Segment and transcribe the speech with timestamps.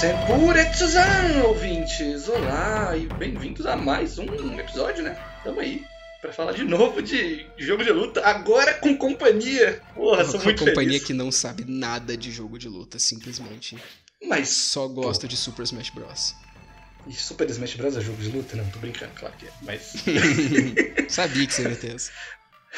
[0.00, 2.28] Senpuretsu-san, ouvintes!
[2.28, 5.18] Olá e bem-vindos a mais um episódio, né?
[5.42, 5.86] Tamo aí
[6.20, 9.80] para falar de novo de jogo de luta, agora com companhia.
[9.94, 11.04] Porra, sou muito Com companhia feliz.
[11.04, 13.78] que não sabe nada de jogo de luta, simplesmente.
[14.22, 16.34] Mas Só gosta de Super Smash Bros.
[17.06, 18.54] e Super Smash Bros é jogo de luta?
[18.54, 19.50] Não, tô brincando, claro que é.
[19.62, 19.94] Mas,
[21.08, 22.12] Sabia que você ia ter essa.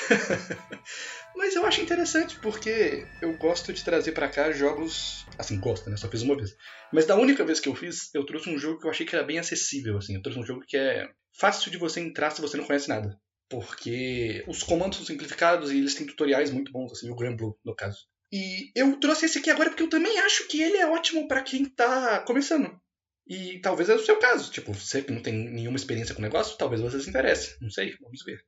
[1.38, 5.24] mas eu acho interessante porque eu gosto de trazer pra cá jogos.
[5.38, 5.96] Assim, gosto, né?
[5.96, 6.50] Só fiz uma vez.
[6.92, 9.14] Mas da única vez que eu fiz, eu trouxe um jogo que eu achei que
[9.14, 10.16] era bem acessível, assim.
[10.16, 13.16] Eu trouxe um jogo que é fácil de você entrar se você não conhece nada.
[13.48, 17.56] Porque os comandos são simplificados e eles têm tutoriais muito bons, assim, o Grand Blue,
[17.64, 17.98] no caso.
[18.30, 21.42] E eu trouxe esse aqui agora porque eu também acho que ele é ótimo pra
[21.42, 22.78] quem tá começando.
[23.26, 24.50] E talvez é o seu caso.
[24.50, 27.56] Tipo, você que não tem nenhuma experiência com o negócio, talvez você se interesse.
[27.60, 28.42] Não sei, vamos ver.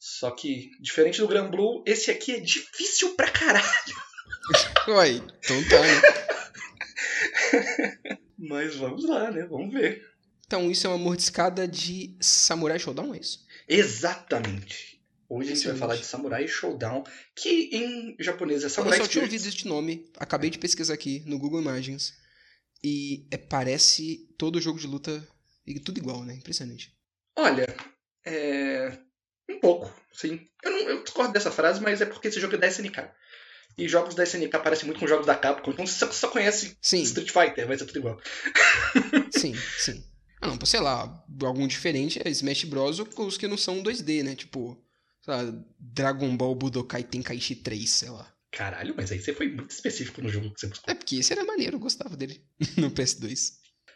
[0.00, 3.94] Só que, diferente do Grand Blue, esse aqui é difícil pra caralho.
[4.88, 6.00] Uai, então tá, né?
[8.38, 9.44] Mas vamos lá, né?
[9.44, 10.02] Vamos ver.
[10.46, 13.46] Então, isso é uma mordiscada de Samurai Showdown, é isso?
[13.68, 14.98] Exatamente.
[15.28, 17.04] Hoje a gente vai falar de Samurai Showdown,
[17.36, 21.22] que em japonês é Eu Samurai só tinha ouvido este nome, acabei de pesquisar aqui
[21.26, 22.14] no Google Imagens.
[22.82, 25.22] E é, parece todo jogo de luta
[25.66, 26.34] e tudo igual, né?
[26.34, 26.90] Impressionante.
[27.36, 27.66] Olha,
[28.24, 28.98] é.
[29.50, 30.46] Um pouco, sim.
[30.62, 33.10] Eu, não, eu discordo dessa frase, mas é porque esse jogo é da SNK.
[33.76, 37.02] E jogos da SNK parecem muito com jogos da Capcom, então você só, conhece Sim,
[37.02, 38.20] Street Fighter, vai ser tudo igual.
[39.36, 40.04] sim, sim.
[40.40, 42.98] Ah, não, sei lá, algum diferente é Smash Bros.
[42.98, 44.34] ou os que não são 2D, né?
[44.34, 44.82] Tipo,
[45.22, 48.32] sei lá, Dragon Ball Budokai Tenkaichi 3, sei lá.
[48.50, 50.92] Caralho, mas aí você foi muito específico no jogo que você buscou.
[50.92, 52.42] É porque esse era maneiro, eu gostava dele
[52.76, 53.52] no PS2.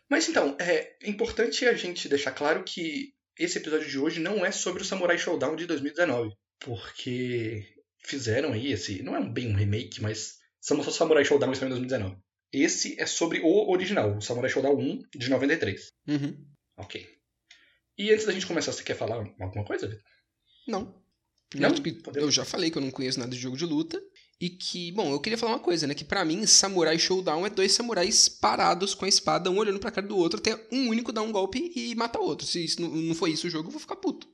[0.08, 4.50] Mas então, é importante a gente deixar claro que esse episódio de hoje não é
[4.50, 6.30] sobre o Samurai Showdown de 2019.
[6.60, 7.66] Porque
[8.04, 9.02] fizeram aí esse.
[9.02, 12.16] Não é bem um remake, mas só Samurai Showdown em 2019.
[12.52, 15.88] Esse é sobre o original, o Samurai Showdown 1 de 93.
[16.06, 16.46] Uhum.
[16.78, 17.06] Ok.
[17.98, 20.04] E antes da gente começar, você quer falar alguma coisa, Vitor?
[20.66, 21.02] Não.
[21.54, 21.70] Não?
[22.14, 24.00] Eu já falei que eu não conheço nada de jogo de luta.
[24.40, 25.94] E que, bom, eu queria falar uma coisa, né?
[25.94, 29.90] Que pra mim, Samurai Showdown é dois samurais parados com a espada, um olhando pra
[29.90, 32.46] cara do outro, até um único dar um golpe e matar o outro.
[32.46, 34.28] Se isso não, não for isso o jogo, eu vou ficar puto.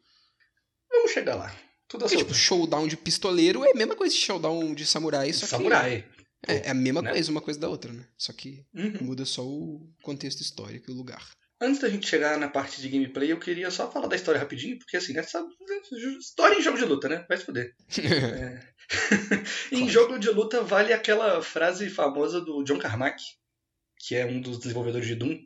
[0.90, 1.54] Vamos chegar lá.
[1.86, 5.44] Tudo Porque, tipo, showdown de pistoleiro é a mesma coisa de showdown de samurai, só
[5.44, 5.50] que...
[5.50, 6.04] Samurai.
[6.46, 7.10] É, é a mesma né?
[7.10, 8.06] coisa, uma coisa da outra, né?
[8.16, 8.98] Só que Uhum.
[9.02, 11.22] muda só o contexto histórico e o lugar.
[11.60, 14.78] Antes da gente chegar na parte de gameplay, eu queria só falar da história rapidinho,
[14.78, 15.22] porque assim, né?
[15.22, 15.48] sabe,
[16.18, 17.24] História em jogo de luta, né?
[17.28, 17.74] Vai se fuder.
[19.70, 19.88] em Claro.
[19.88, 23.22] jogo de luta vale aquela frase famosa do John Carmack,
[23.98, 25.38] que é um dos desenvolvedores de Doom,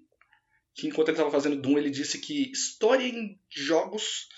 [0.74, 4.28] que enquanto ele estava fazendo Doom, ele disse que história em jogos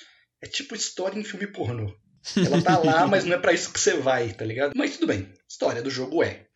[0.42, 1.94] é tipo história em filme pornô.
[2.36, 4.72] Ela tá lá, mas não é pra isso que você vai, tá ligado?
[4.74, 5.32] Mas tudo bem.
[5.48, 6.46] História do jogo é.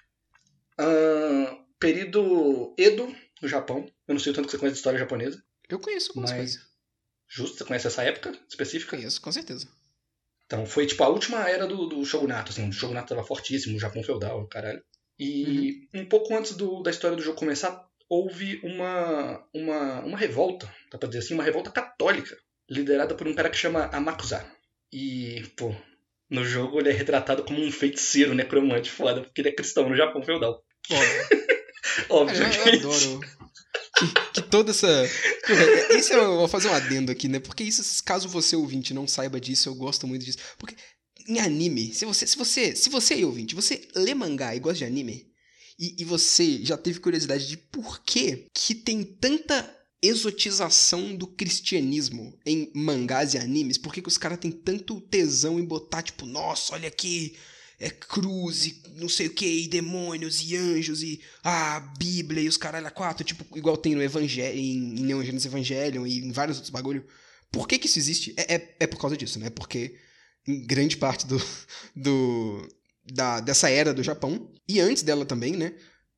[0.78, 1.46] Ahn,
[1.78, 3.86] período Edo, no Japão.
[4.06, 5.42] Eu não sei o tanto que você conhece de história japonesa.
[5.68, 6.70] eu conheço algumas Mas- coisas.
[7.32, 8.96] Justo, você conhece essa época específica?
[8.96, 9.68] Conheço, com certeza.
[10.46, 13.80] Então, foi tipo a última era do, do Shogunato, assim, o Shogunato tava fortíssimo, o
[13.80, 14.82] Japão feudal, caralho.
[15.16, 20.66] E um pouco antes do- da história do jogo começar, houve uma, uma, uma revolta,
[20.90, 22.36] dá pra dizer assim, uma revolta católica,
[22.68, 24.44] liderada por um cara que chama Amakusa.
[24.92, 25.72] E, pô,
[26.28, 29.94] no jogo ele é retratado como um feiticeiro necromante foda, porque ele é cristão no
[29.96, 30.64] Japão feudal.
[30.90, 31.40] Óbvio.
[32.08, 33.20] Óbvio eu, eu adoro
[34.00, 34.86] que, que toda essa.
[35.46, 37.38] Porra, Esse eu vou fazer um adendo aqui, né?
[37.38, 40.38] Porque isso, caso você ouvinte não saiba disso, eu gosto muito disso.
[40.58, 40.76] Porque
[41.28, 44.84] em anime, se você, se você, se você ouvinte, você lê mangá e gosta de
[44.84, 45.26] anime,
[45.78, 52.34] e, e você já teve curiosidade de por que que tem tanta exotização do cristianismo
[52.44, 56.74] em mangás e animes, por que os caras têm tanto tesão em botar, tipo, nossa,
[56.74, 57.36] olha aqui,
[57.80, 62.48] é cruz e não sei o que, e demônios e anjos e a Bíblia e
[62.48, 66.30] os caralho quatro, tipo, igual tem no Evangelho, em, em Neon Genesis Evangelion e em
[66.30, 67.04] vários outros bagulho.
[67.50, 68.34] Por que que isso existe?
[68.36, 69.50] É, é, é por causa disso, né?
[69.50, 69.96] Porque
[70.46, 71.42] em grande parte do,
[71.96, 72.68] do
[73.04, 75.74] da, dessa era do Japão, e antes dela também, né?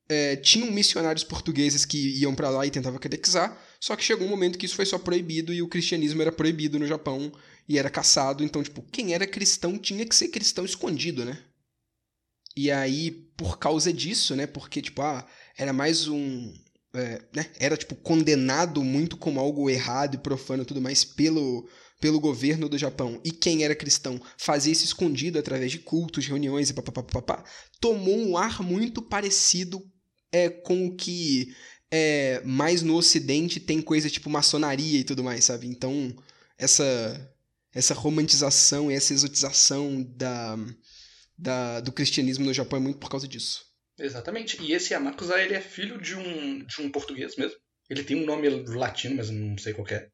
[0.07, 4.29] é, tinham missionários portugueses que iam pra lá e tentavam catequizar, só que chegou um
[4.29, 7.31] momento que isso foi só proibido e o cristianismo era proibido no Japão
[7.67, 11.37] e era caçado, então, tipo, quem era cristão tinha que ser cristão escondido, né?
[12.55, 14.45] E aí, por causa disso, né?
[14.45, 15.25] Porque, tipo, ah,
[15.57, 16.53] era mais um.
[16.93, 21.67] é, né, era, tipo, condenado muito como algo errado e profano e tudo mais pelo,
[21.99, 23.19] pelo governo do Japão.
[23.23, 27.43] E quem era cristão fazia isso escondido através de cultos, reuniões e papapá.
[27.79, 29.83] Tomou um ar muito parecido
[30.31, 31.53] é, com o que
[31.91, 35.67] é, mais no ocidente tem coisa tipo maçonaria e tudo mais, sabe?
[35.67, 36.15] Então,
[36.57, 37.29] essa
[37.73, 40.57] essa romantização e essa exotização da,
[41.37, 43.65] da, do cristianismo no Japão é muito por causa disso.
[43.97, 44.61] Exatamente.
[44.61, 47.57] E esse Yamakuza, ele é filho de um, de um português mesmo.
[47.89, 50.09] Ele tem um nome latino, mas não sei qual é.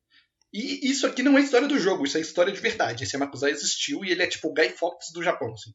[0.51, 3.03] E isso aqui não é história do jogo, isso é história de verdade.
[3.03, 5.71] Esse Yamakuza existiu e ele é tipo o Guy Fawkes do Japão, assim.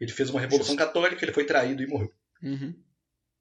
[0.00, 2.12] Ele fez uma revolução católica, ele foi traído e morreu.
[2.42, 2.74] Uhum.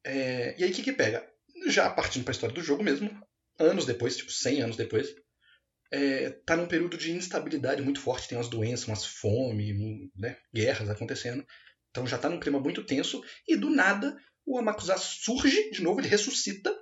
[0.04, 1.28] É, e aí o que que pega?
[1.68, 3.10] Já partindo pra história do jogo mesmo,
[3.60, 5.14] anos depois, tipo 100 anos depois,
[5.92, 10.90] é, tá num período de instabilidade muito forte, tem umas doenças, umas fome, né, guerras
[10.90, 11.46] acontecendo.
[11.90, 14.16] Então já tá num clima muito tenso e do nada
[14.46, 16.74] o Amakusa surge de novo, ele ressuscita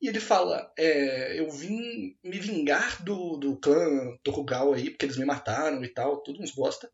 [0.00, 5.16] e ele fala: é, Eu vim me vingar do, do clã Tokugawa aí, porque eles
[5.16, 6.90] me mataram e tal, tudo uns bosta.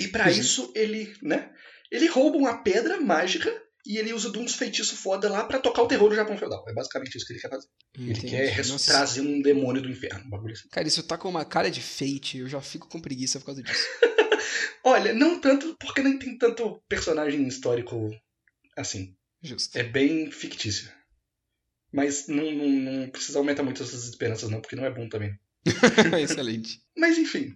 [0.00, 1.52] E para isso ele, né?
[1.90, 3.50] Ele rouba uma pedra mágica
[3.86, 6.64] e ele usa de uns feitiços foda lá para tocar o terror do Japão feudal.
[6.68, 7.66] É basicamente isso que ele quer fazer.
[7.96, 8.34] Entendi.
[8.34, 8.92] Ele quer Nossa.
[8.92, 10.68] trazer um demônio do inferno, um bagulho assim.
[10.70, 13.62] Cara, isso tá com uma cara de fate, eu já fico com preguiça por causa
[13.62, 13.84] disso.
[14.84, 18.10] Olha, não tanto, porque nem tem tanto personagem histórico
[18.76, 19.14] assim.
[19.42, 19.76] Justo.
[19.76, 20.90] É bem fictício.
[21.92, 25.32] Mas não, não, não precisa aumentar muito essas esperanças, não, porque não é bom também.
[26.22, 26.80] Excelente.
[26.96, 27.54] Mas enfim,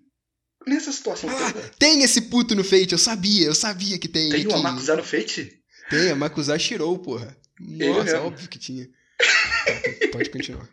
[0.67, 4.31] nessa situação Ah, toda, tem esse puto no Fate, eu sabia, eu sabia que tem.
[4.31, 4.55] tem o que...
[4.55, 5.61] Amakusa no Fate?
[5.89, 7.37] Tem, a Makuza Shirou, porra.
[7.59, 8.27] Nossa, mesmo.
[8.27, 8.87] óbvio que tinha.
[8.87, 10.69] Tá, pode continuar.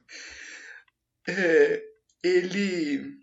[1.27, 1.81] É,
[2.23, 3.17] ele.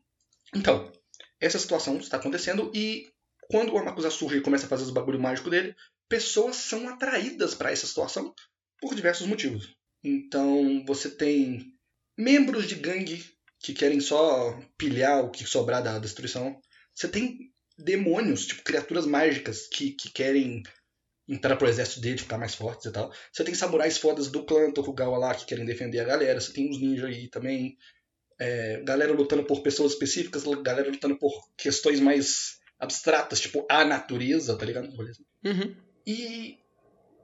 [0.54, 0.92] Então,
[1.40, 3.10] essa situação está acontecendo e
[3.50, 5.74] quando o Amakusa surge e começa a fazer os bagulho mágico dele,
[6.08, 8.34] pessoas são atraídas para essa situação
[8.80, 9.74] por diversos motivos.
[10.02, 11.72] Então, você tem
[12.18, 13.24] membros de gangue
[13.60, 16.60] que querem só pilhar o que sobrar da destruição.
[16.94, 20.62] Você tem demônios, tipo criaturas mágicas que, que querem
[21.32, 23.10] entrar pro exército dele, ficar mais fortes e tal.
[23.32, 26.40] Você tem samurais fodas do clã Tokugawa lá que querem defender a galera.
[26.40, 27.78] Você tem uns ninjas aí também.
[28.38, 34.56] É, galera lutando por pessoas específicas, galera lutando por questões mais abstratas, tipo a natureza,
[34.56, 34.88] tá ligado?
[35.44, 35.76] Uhum.
[36.06, 36.58] E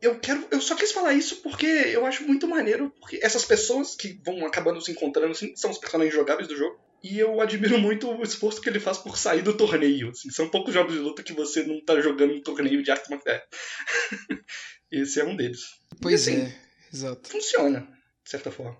[0.00, 0.46] eu quero.
[0.50, 4.46] Eu só quis falar isso porque eu acho muito maneiro, porque essas pessoas que vão
[4.46, 6.78] acabando se encontrando assim, são os personagens jogáveis do jogo.
[7.02, 10.10] E eu admiro muito o esforço que ele faz por sair do torneio.
[10.10, 10.30] assim.
[10.30, 13.40] são poucos jogos de luta que você não tá jogando um torneio de arte marcial.
[14.90, 15.60] Esse é um deles.
[16.00, 16.60] Pois assim, é,
[16.92, 17.28] exato.
[17.28, 17.80] Funciona,
[18.24, 18.76] de certa forma.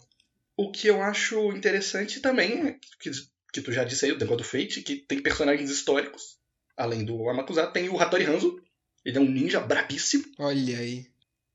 [0.57, 3.11] O que eu acho interessante também, é que,
[3.53, 6.39] que tu já disse aí, o negócio do Fate, que tem personagens históricos,
[6.77, 8.61] além do Amakusa, tem o Hattori Hanzo,
[9.05, 10.25] ele é um ninja brabíssimo.
[10.39, 11.07] Olha aí.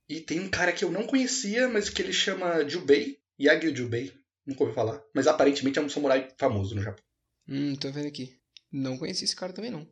[0.07, 4.13] E tem um cara que eu não conhecia, mas que ele chama Jubei, Yagyu Jubei,
[4.45, 5.03] nunca ouvi falar.
[5.13, 7.03] Mas aparentemente é um samurai famoso no Japão.
[7.47, 8.39] Hum, tô vendo aqui.
[8.71, 9.87] Não conheci esse cara também, não.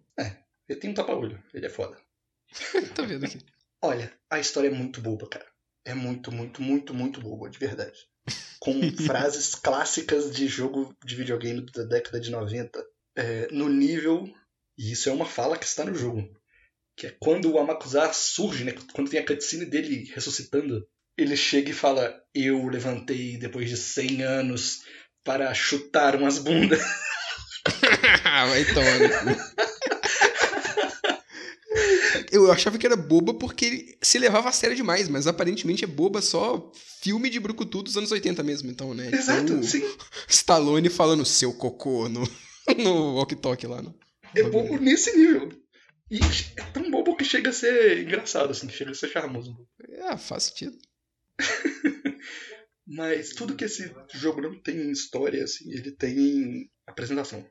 [0.71, 1.97] Ele tem um tapa-olho, ele é foda.
[2.95, 3.39] tô vendo aqui.
[3.81, 5.45] Olha, a história é muito boba, cara.
[5.83, 7.99] É muito, muito, muito, muito boba, de verdade.
[8.59, 8.73] Com
[9.05, 12.85] frases clássicas de jogo de videogame da década de 90.
[13.17, 14.33] É, no nível.
[14.77, 16.23] E isso é uma fala que está no jogo.
[16.95, 18.73] Que é quando o Amakusa surge, né?
[18.93, 20.87] Quando tem a cutscene dele ressuscitando.
[21.17, 24.81] Ele chega e fala: Eu levantei depois de 100 anos
[25.23, 26.81] para chutar umas bundas.
[28.23, 29.41] Vai tomar no.
[32.31, 35.87] Eu achava que era boba porque ele se levava a sério demais, mas aparentemente é
[35.87, 36.71] boba só
[37.01, 39.09] filme de brucutu dos anos 80 mesmo, então, né?
[39.11, 39.83] Exato, Então, sim.
[40.27, 42.23] Stallone falando seu cocô no,
[42.77, 43.93] no walkie-talkie lá, né?
[44.35, 45.51] É bobo nesse nível.
[46.09, 46.19] E
[46.57, 49.55] é tão bobo que chega a ser engraçado, assim, chega a ser charmoso.
[49.89, 50.77] É, faz sentido.
[52.87, 57.47] Mas tudo que esse jogo não tem em história, assim, ele tem em apresentação.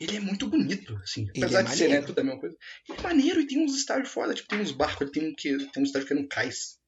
[0.00, 1.28] Ele é muito bonito, assim.
[1.30, 2.06] Apesar é de ser, né, maneiro.
[2.06, 2.56] tudo a mesma coisa.
[2.88, 5.34] Ele é maneiro e tem uns estágios foda, tipo, tem uns barcos, ele tem um,
[5.34, 6.78] que, tem um estágio que é no cais.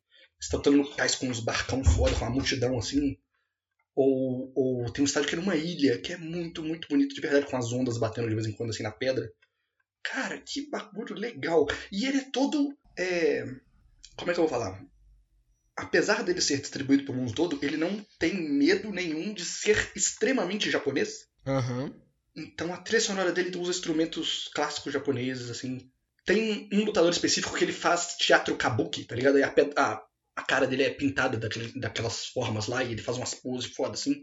[0.40, 3.16] Você tá lutando no cais com uns barcão foda, com uma multidão, assim.
[3.94, 7.21] Ou, ou tem um estágio que é numa ilha, que é muito, muito bonito de
[7.21, 9.33] verdade, com as ondas batendo de vez em quando, assim, na pedra.
[10.02, 11.66] Cara, que bagulho legal.
[11.90, 12.76] E ele é todo.
[12.99, 13.44] é,
[14.16, 14.85] Como é que eu vou falar?
[15.76, 20.71] Apesar dele ser distribuído pelo mundo todo, ele não tem medo nenhum de ser extremamente
[20.71, 21.26] japonês.
[21.47, 21.93] Aham.
[22.37, 25.90] Então a trilha sonora dele usa instrumentos clássicos japoneses, assim.
[26.25, 29.38] Tem um lutador específico que ele faz teatro kabuki, tá ligado?
[29.38, 30.02] E a, a,
[30.37, 33.95] a cara dele é pintada daquele, daquelas formas lá e ele faz umas poses foda,
[33.95, 34.23] assim.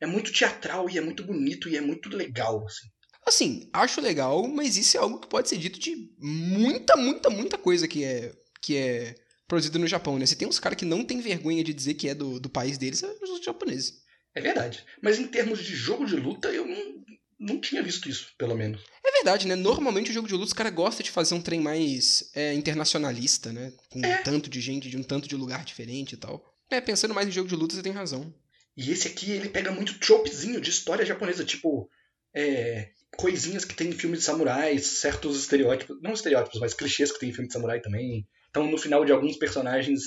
[0.00, 2.88] É muito teatral e é muito bonito e é muito legal, assim.
[3.24, 7.56] Assim, acho legal, mas isso é algo que pode ser dito de muita, muita, muita
[7.56, 9.14] coisa que é, que é
[9.48, 10.26] produzida no Japão, né?
[10.26, 12.78] Você tem uns caras que não tem vergonha de dizer que é do, do país
[12.78, 14.00] deles, são os japoneses.
[14.34, 14.84] É verdade.
[15.02, 17.04] Mas em termos de jogo de luta, eu não,
[17.38, 18.80] não tinha visto isso, pelo menos.
[19.04, 19.54] É verdade, né?
[19.54, 23.52] Normalmente o jogo de luta, os caras gostam de fazer um trem mais é, internacionalista,
[23.52, 23.72] né?
[23.90, 24.22] Com um É.
[24.22, 26.42] tanto de gente, de um tanto de lugar diferente e tal.
[26.70, 28.32] É, pensando mais em jogo de luta, você tem razão.
[28.74, 31.90] E esse aqui, ele pega muito tropezinho de história japonesa, tipo,
[32.34, 37.20] é, coisinhas que tem em filme de samurais, certos estereótipos, não estereótipos, mas clichês que
[37.20, 38.26] tem em filme de samurai também.
[38.52, 40.02] Então, no final de alguns personagens,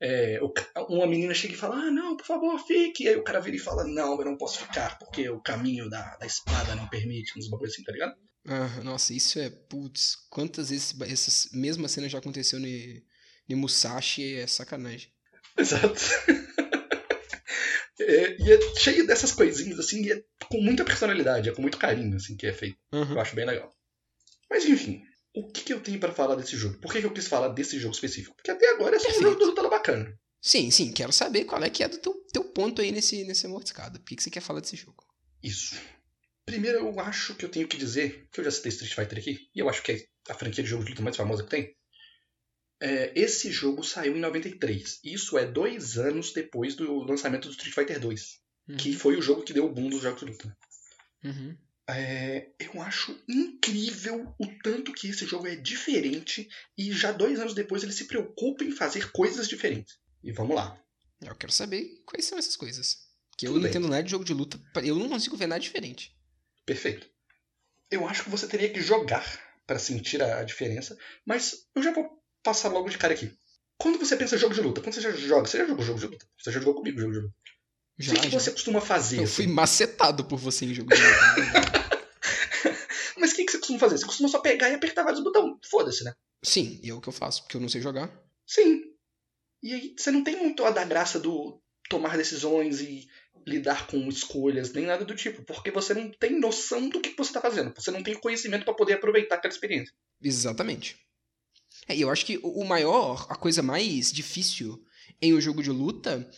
[0.00, 0.40] é,
[0.88, 3.04] uma menina chega e fala: Ah, não, por favor, fique.
[3.04, 5.90] E aí o cara vira e fala: Não, eu não posso ficar, porque o caminho
[5.90, 8.14] da, da espada não permite, uns bagulho assim, tá ligado?
[8.48, 9.50] Ah, nossa, isso é.
[9.50, 12.68] Putz, quantas vezes essas mesmas cenas já aconteceu no,
[13.50, 15.12] no Musashi é sacanagem.
[15.58, 15.94] Exato.
[18.00, 21.78] É, e é cheio dessas coisinhas, assim, e é com muita personalidade, é com muito
[21.78, 22.76] carinho, assim, que é feito.
[22.92, 23.12] Uhum.
[23.12, 23.72] Eu acho bem legal.
[24.50, 25.00] Mas enfim,
[25.34, 26.78] o que, que eu tenho para falar desse jogo?
[26.78, 28.36] Por que, que, eu quis falar desse jogo específico?
[28.36, 29.26] Porque até agora é só Perfeito.
[29.26, 30.18] um jogo do Lutala bacana.
[30.40, 33.48] Sim, sim, quero saber qual é que é do teu, teu ponto aí nesse, nesse
[33.48, 33.98] mordiscado.
[33.98, 35.04] Por que, que você quer falar desse jogo?
[35.42, 35.74] Isso.
[36.46, 39.48] Primeiro, eu acho que eu tenho que dizer, que eu já citei Street Fighter aqui,
[39.54, 41.74] e eu acho que é a franquia de jogos de luta mais famosa que tem.
[42.80, 45.00] É, esse jogo saiu em 93.
[45.02, 48.40] Isso é dois anos depois do lançamento do Street Fighter 2.
[48.68, 48.76] Uhum.
[48.76, 50.56] Que foi o jogo que deu o boom dos jogos de luta.
[51.24, 51.56] Uhum.
[51.86, 56.48] É, eu acho incrível o tanto que esse jogo é diferente
[56.78, 59.98] e já dois anos depois ele se preocupa em fazer coisas diferentes.
[60.22, 60.80] E vamos lá.
[61.20, 62.98] Eu quero saber quais são essas coisas.
[63.36, 63.70] Que eu Tudo não bem.
[63.70, 64.58] entendo nada de jogo de luta.
[64.82, 66.16] Eu não consigo ver nada diferente.
[66.64, 67.06] Perfeito.
[67.90, 69.24] Eu acho que você teria que jogar
[69.66, 72.08] para sentir a diferença, mas eu já vou
[72.42, 73.30] passar logo de cara aqui.
[73.76, 75.98] Quando você pensa em jogo de luta, quando você já joga, você já jogou jogo
[75.98, 76.26] de luta?
[76.38, 77.34] Você já jogou comigo jogo de luta?
[77.98, 79.18] Já, o que, que você costuma fazer?
[79.18, 79.32] Eu assim?
[79.34, 81.84] fui macetado por você em jogo de luta.
[83.18, 83.98] Mas o que, que você costuma fazer?
[83.98, 85.58] Você costuma só pegar e apertar vários botões.
[85.68, 86.14] Foda-se, né?
[86.42, 88.10] Sim, e é o que eu faço, porque eu não sei jogar.
[88.46, 88.82] Sim.
[89.62, 93.08] E aí você não tem muito a da graça do tomar decisões e
[93.46, 97.30] lidar com escolhas, nem nada do tipo, porque você não tem noção do que você
[97.30, 97.72] está fazendo.
[97.74, 99.94] Você não tem conhecimento para poder aproveitar aquela experiência.
[100.22, 100.96] Exatamente.
[101.88, 104.82] É, e eu acho que o maior, a coisa mais difícil
[105.20, 106.28] em um jogo de luta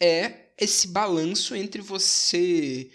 [0.00, 2.90] é esse balanço entre você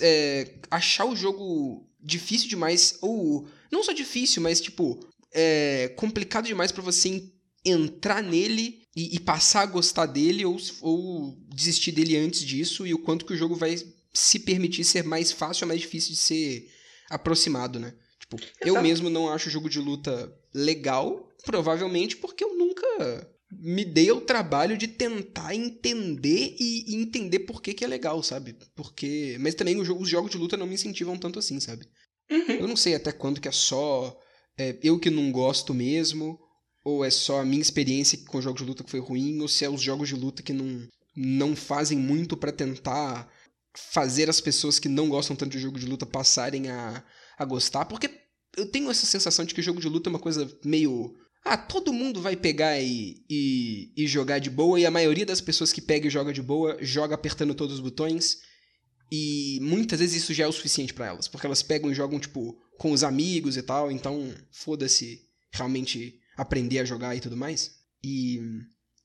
[0.00, 5.00] é, achar o jogo difícil demais, ou não só difícil, mas tipo,
[5.32, 7.30] é, complicado demais para você
[7.64, 12.94] entrar nele e, e, passar a gostar dele, ou, ou desistir dele antes disso, e
[12.94, 13.76] o quanto que o jogo vai
[14.12, 16.70] se permitir ser mais fácil ou mais difícil de ser
[17.10, 17.94] aproximado, né?
[18.18, 18.56] Tipo, Exato.
[18.60, 24.10] eu mesmo não acho o jogo de luta legal, Provavelmente porque eu nunca me dei
[24.10, 28.56] o trabalho de tentar entender e, entender por que, que é legal, sabe?
[28.74, 29.36] Porque.
[29.40, 31.86] Mas também os, os jogos de luta não me incentivam tanto assim, sabe?
[32.30, 32.56] Uhum.
[32.60, 34.18] Eu não sei até quando que é só
[34.58, 36.38] é, eu que não gosto mesmo,
[36.84, 39.64] ou é só a minha experiência com jogos de luta que foi ruim, ou se
[39.64, 40.86] é os jogos de luta que não,
[41.16, 43.30] não fazem muito para tentar
[43.74, 47.04] fazer as pessoas que não gostam tanto de jogo de luta passarem a,
[47.38, 48.10] a gostar, porque
[48.56, 51.14] eu tenho essa sensação de que jogo de luta é uma coisa meio
[51.44, 55.40] ah, todo mundo vai pegar e, e, e, jogar de boa, e a maioria das
[55.40, 58.38] pessoas que pega e joga de boa joga apertando todos os botões.
[59.10, 62.20] E muitas vezes isso já é o suficiente para elas, porque elas pegam e jogam,
[62.20, 67.76] tipo, com os amigos e tal, então foda-se realmente aprender a jogar e tudo mais.
[68.02, 68.40] E.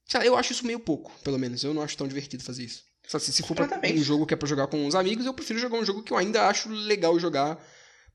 [0.06, 1.64] Sei lá, eu acho isso meio pouco, pelo menos.
[1.64, 2.84] Eu não acho tão divertido fazer isso.
[3.08, 5.34] Só se, se for pra um jogo que é pra jogar com os amigos, eu
[5.34, 7.64] prefiro jogar um jogo que eu ainda acho legal jogar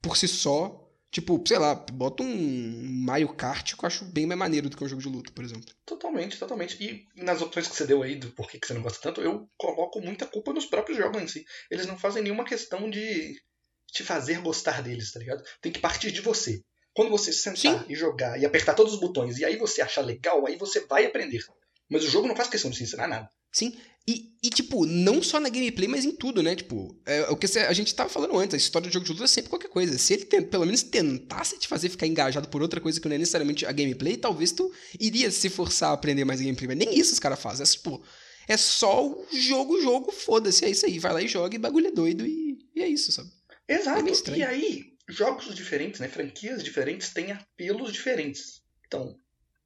[0.01, 4.39] por si só Tipo, sei lá, bota um Mario Kart que eu acho bem mais
[4.39, 5.65] maneiro do que um jogo de luta, por exemplo.
[5.87, 6.83] Totalmente, totalmente.
[6.83, 9.49] E nas opções que você deu aí do porquê que você não gosta tanto, eu
[9.57, 11.47] coloco muita culpa nos próprios jogos em si.
[11.71, 13.41] Eles não fazem nenhuma questão de
[13.87, 15.43] te fazer gostar deles, tá ligado?
[15.63, 16.63] Tem que partir de você.
[16.93, 17.85] Quando você sentar Sim.
[17.89, 21.07] e jogar e apertar todos os botões e aí você achar legal, aí você vai
[21.07, 21.43] aprender.
[21.89, 23.31] Mas o jogo não faz questão de te ensinar nada.
[23.53, 23.73] Sim,
[24.09, 26.57] e, e, tipo, não só na gameplay, mas em tudo, né?
[26.57, 29.25] Tipo, é, o que a gente tava falando antes, a história do jogo de luta
[29.25, 29.99] é sempre qualquer coisa.
[29.99, 33.15] Se ele tem, pelo menos tentasse te fazer ficar engajado por outra coisa que não
[33.15, 36.69] é necessariamente a gameplay, talvez tu iria se forçar a aprender mais gameplay.
[36.69, 37.65] Mas nem isso os caras fazem.
[37.65, 38.03] É, tipo,
[38.49, 40.99] é só o jogo, jogo, foda-se, é isso aí.
[40.99, 43.29] Vai lá e joga e bagulho é doido e, e é isso, sabe?
[43.69, 44.31] Exato.
[44.31, 46.09] É e aí, jogos diferentes, né?
[46.09, 48.63] Franquias diferentes têm apelos diferentes.
[48.87, 49.15] Então,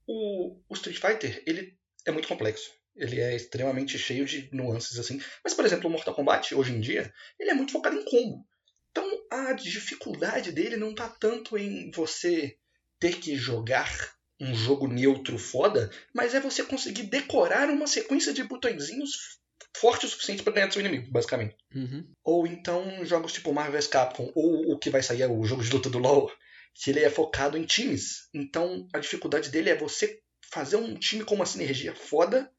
[0.05, 5.21] o, o Street Fighter, ele é muito complexo ele é extremamente cheio de nuances assim.
[5.43, 8.47] Mas, por exemplo, o Mortal Kombat, hoje em dia, ele é muito focado em combo.
[8.91, 12.57] Então, a dificuldade dele não tá tanto em você
[12.99, 18.43] ter que jogar um jogo neutro foda, mas é você conseguir decorar uma sequência de
[18.43, 19.41] botõezinhos
[19.77, 21.57] forte o suficiente para ganhar do seu inimigo, basicamente.
[21.75, 22.07] Uhum.
[22.23, 25.63] Ou então jogos tipo Marvel vs Capcom, ou o que vai sair é o jogo
[25.63, 26.31] de luta do LoL,
[26.75, 28.29] que ele é focado em times.
[28.35, 30.21] Então a dificuldade dele é você
[30.51, 32.51] fazer um time com uma sinergia foda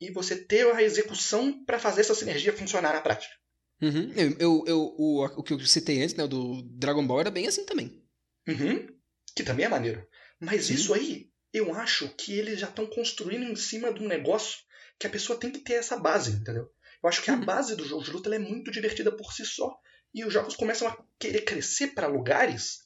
[0.00, 3.34] e você ter a execução para fazer essa sinergia funcionar na prática.
[3.80, 4.12] Uhum.
[4.14, 7.30] Eu, eu, eu, o, o que eu citei antes, né, o do Dragon Ball, era
[7.30, 8.02] bem assim também.
[8.46, 8.88] Uhum.
[9.34, 10.06] Que também é maneiro.
[10.40, 10.74] Mas Sim.
[10.74, 14.58] isso aí, eu acho que eles já estão construindo em cima de um negócio
[14.98, 16.68] que a pessoa tem que ter essa base, entendeu?
[17.02, 17.44] Eu acho que a uhum.
[17.44, 19.78] base do jogo de luta é muito divertida por si só.
[20.12, 22.80] E os jogos começam a querer crescer para lugares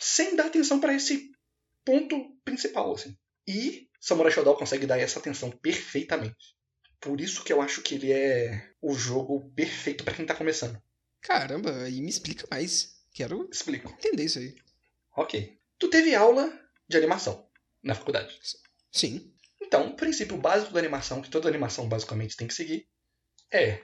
[0.00, 1.30] sem dar atenção para esse
[1.84, 3.16] ponto principal, assim.
[3.46, 6.56] E Samurai Shodown consegue dar essa atenção perfeitamente.
[7.00, 10.80] Por isso que eu acho que ele é o jogo perfeito para quem tá começando.
[11.20, 12.96] Caramba, aí me explica mais.
[13.12, 13.92] Quero Explico.
[13.92, 14.54] entender isso aí.
[15.16, 15.58] Ok.
[15.78, 16.52] Tu teve aula
[16.88, 17.48] de animação
[17.82, 18.38] na faculdade.
[18.92, 19.32] Sim.
[19.60, 22.88] Então, o princípio básico da animação, que toda animação basicamente tem que seguir,
[23.52, 23.82] é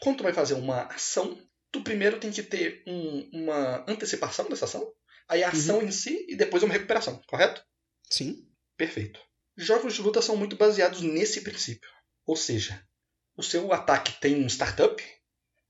[0.00, 1.38] quando tu vai fazer uma ação,
[1.70, 4.92] tu primeiro tem que ter um- uma antecipação dessa ação,
[5.28, 7.64] aí a ação em si e depois uma recuperação, correto?
[8.08, 8.48] Sim.
[8.76, 9.20] Perfeito.
[9.56, 11.90] Jogos de luta são muito baseados nesse princípio.
[12.26, 12.86] Ou seja,
[13.36, 15.02] o seu ataque tem um startup,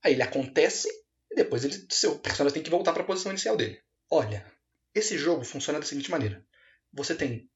[0.03, 0.87] aí ele acontece
[1.31, 3.81] e depois ele, seu personagem tem que voltar para a posição inicial dele.
[4.09, 4.45] Olha,
[4.93, 6.45] esse jogo funciona da seguinte maneira:
[6.91, 7.49] você tem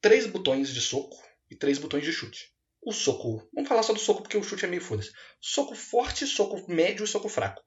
[0.00, 1.16] três botões de soco
[1.50, 2.54] e três botões de chute.
[2.82, 5.12] O soco, vamos falar só do soco porque o chute é meio foda-se.
[5.40, 7.62] Soco forte, soco médio e soco fraco.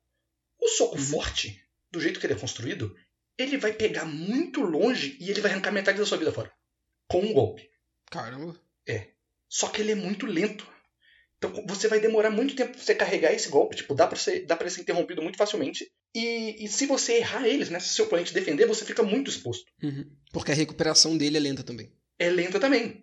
[0.59, 1.03] O soco Uhum.
[1.03, 1.61] forte,
[1.91, 2.95] do jeito que ele é construído,
[3.37, 6.51] ele vai pegar muito longe e ele vai arrancar metade da sua vida fora.
[7.09, 7.69] Com um golpe.
[8.11, 8.55] Caramba.
[9.47, 10.67] Só que ele é muito lento.
[11.37, 13.75] Então você vai demorar muito tempo pra você carregar esse golpe.
[13.77, 15.89] Tipo, dá pra ser, dá pra ser interrompido muito facilmente.
[16.13, 17.79] E, e se você errar eles, né?
[17.79, 19.65] Se seu oponente defender, você fica muito exposto.
[19.81, 20.09] Uhum.
[20.31, 21.91] Porque a recuperação dele é lenta também.
[22.19, 23.01] É lenta também.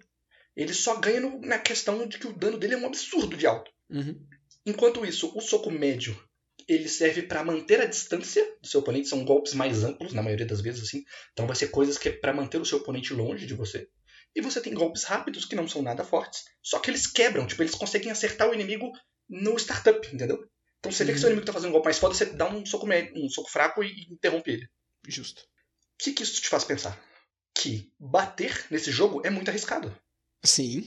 [0.54, 3.46] Ele só ganha no- na questão de que o dano dele é um absurdo de
[3.46, 3.70] alto.
[3.90, 4.20] Uhum.
[4.64, 6.16] Enquanto isso, o soco médio
[6.68, 9.08] ele serve pra manter a distância do seu oponente.
[9.08, 11.04] São golpes mais amplos, na maioria das vezes, assim.
[11.32, 13.88] Então vai ser coisas que é pra manter o seu oponente longe de você.
[14.36, 17.62] E você tem golpes rápidos que não são nada fortes, só que eles quebram, tipo,
[17.62, 18.92] eles conseguem acertar o inimigo
[19.28, 20.38] no startup, entendeu?
[20.78, 21.20] Então você vê que Uhum.
[21.22, 23.50] seu inimigo tá fazendo um golpe mais foda, você dá um soco, médio, um soco
[23.50, 24.68] fraco e interrompe ele.
[25.08, 25.42] O Justo.
[25.98, 27.00] que, que isso te faz pensar?
[27.54, 29.96] Que bater nesse jogo é muito arriscado.
[30.44, 30.84] Sim.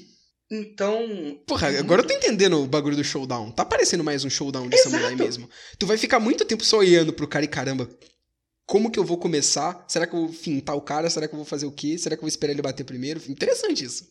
[0.51, 3.51] Então, Porra, agora eu tô entendendo o bagulho do showdown.
[3.51, 4.91] Tá parecendo mais um showdown de Exato.
[4.91, 5.50] samurai mesmo.
[5.77, 7.89] Tu vai ficar muito tempo só olhando pro cara e caramba.
[8.70, 9.84] Como que eu vou começar?
[9.88, 11.10] Será que eu vou fintar o cara?
[11.10, 11.98] Será que eu vou fazer o quê?
[11.98, 13.20] Será que eu vou esperar ele bater primeiro?
[13.28, 14.08] Interessante isso.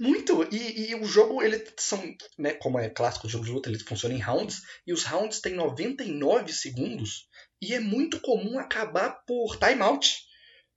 [0.00, 0.48] Muito!
[0.50, 2.02] E, e o jogo, ele são,
[2.36, 5.40] né, como é clássico o jogo de luta, ele funciona em rounds, e os rounds
[5.40, 7.28] têm 99 segundos,
[7.62, 10.16] e é muito comum acabar por timeout.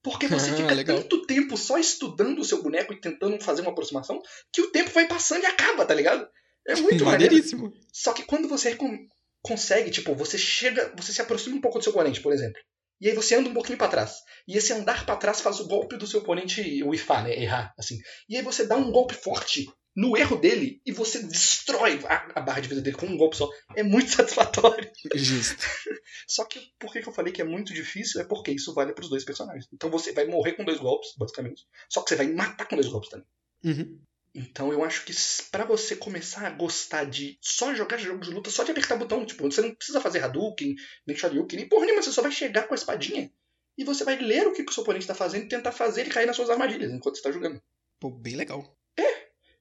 [0.03, 0.97] Porque você Ah, fica legal.
[1.01, 4.21] tanto tempo só estudando o seu boneco e tentando fazer uma aproximação,
[4.53, 6.27] que o tempo vai passando e acaba, tá ligado?
[6.67, 7.33] É muito maneiro.
[7.33, 7.73] Maneiríssimo.
[7.91, 9.07] Só que quando você con-
[9.41, 12.61] consegue, tipo, você chega, você se aproxima um pouco do seu oponente, por exemplo.
[13.01, 14.17] E aí você anda um pouquinho pra trás.
[14.47, 17.39] E esse andar pra trás faz o golpe do seu oponente, o né?
[17.39, 17.97] Errar, assim.
[18.29, 22.41] E aí você dá um golpe forte no erro dele e você destrói a, a
[22.41, 23.49] barra de vida dele com um golpe só.
[23.75, 24.89] É muito satisfatório.
[25.13, 25.63] Justo.
[26.27, 28.21] Só que por que que eu falei que é muito difícil?
[28.21, 29.67] É porque isso vale pros dois personagens.
[29.71, 31.65] Então você vai morrer com dois golpes, basicamente.
[31.89, 33.27] Só que você vai matar com dois golpes também.
[33.63, 33.99] Uhum.
[34.33, 35.13] Então eu acho que
[35.51, 39.25] pra você começar a gostar de só jogar jogos de luta, só de apertar botão,
[39.25, 42.63] tipo, você não precisa fazer Hadouken, nem Shoryuken, nem porra nenhuma, você só vai chegar
[42.63, 43.31] com a espadinha
[43.77, 46.01] e você vai ler o que, que o seu oponente tá fazendo e tentar fazer
[46.01, 47.61] ele cair nas suas armadilhas enquanto você tá jogando.
[47.99, 48.75] Pô, bem legal.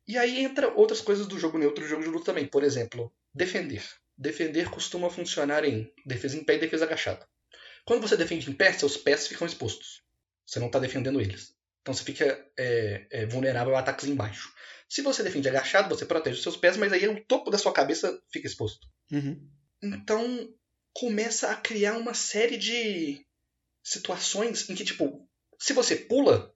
[0.07, 2.47] E aí entra outras coisas do jogo neutro e do jogo de luta também.
[2.47, 3.83] Por exemplo, defender.
[4.19, 7.27] Defender costuma funcionar em defesa em pé e defesa agachada.
[7.85, 10.03] Quando você defende em pé, seus pés ficam expostos.
[10.45, 11.55] Você não está defendendo eles.
[11.83, 12.25] Então você fica
[12.57, 14.53] é, é, vulnerável a ataques embaixo.
[14.89, 17.73] Se você defende agachado, você protege os seus pés, mas aí o topo da sua
[17.73, 18.87] cabeça fica exposto.
[19.11, 19.49] Uhum.
[19.83, 20.49] Então
[20.93, 23.27] começa a criar uma série de
[23.83, 26.55] situações em que, tipo, se você pula,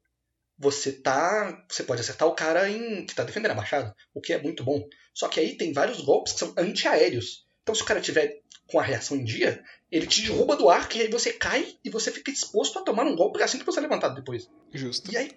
[0.59, 1.65] você tá.
[1.69, 4.87] Você pode acertar o cara em que tá defendendo abaixado, o que é muito bom.
[5.15, 7.47] Só que aí tem vários golpes que são antiaéreos.
[7.62, 10.88] Então se o cara tiver com a reação em dia, ele te derruba do ar,
[10.88, 13.79] que aí você cai e você fica exposto a tomar um golpe assim que você
[13.79, 14.48] é levantado depois.
[14.72, 15.11] Justo.
[15.12, 15.31] E aí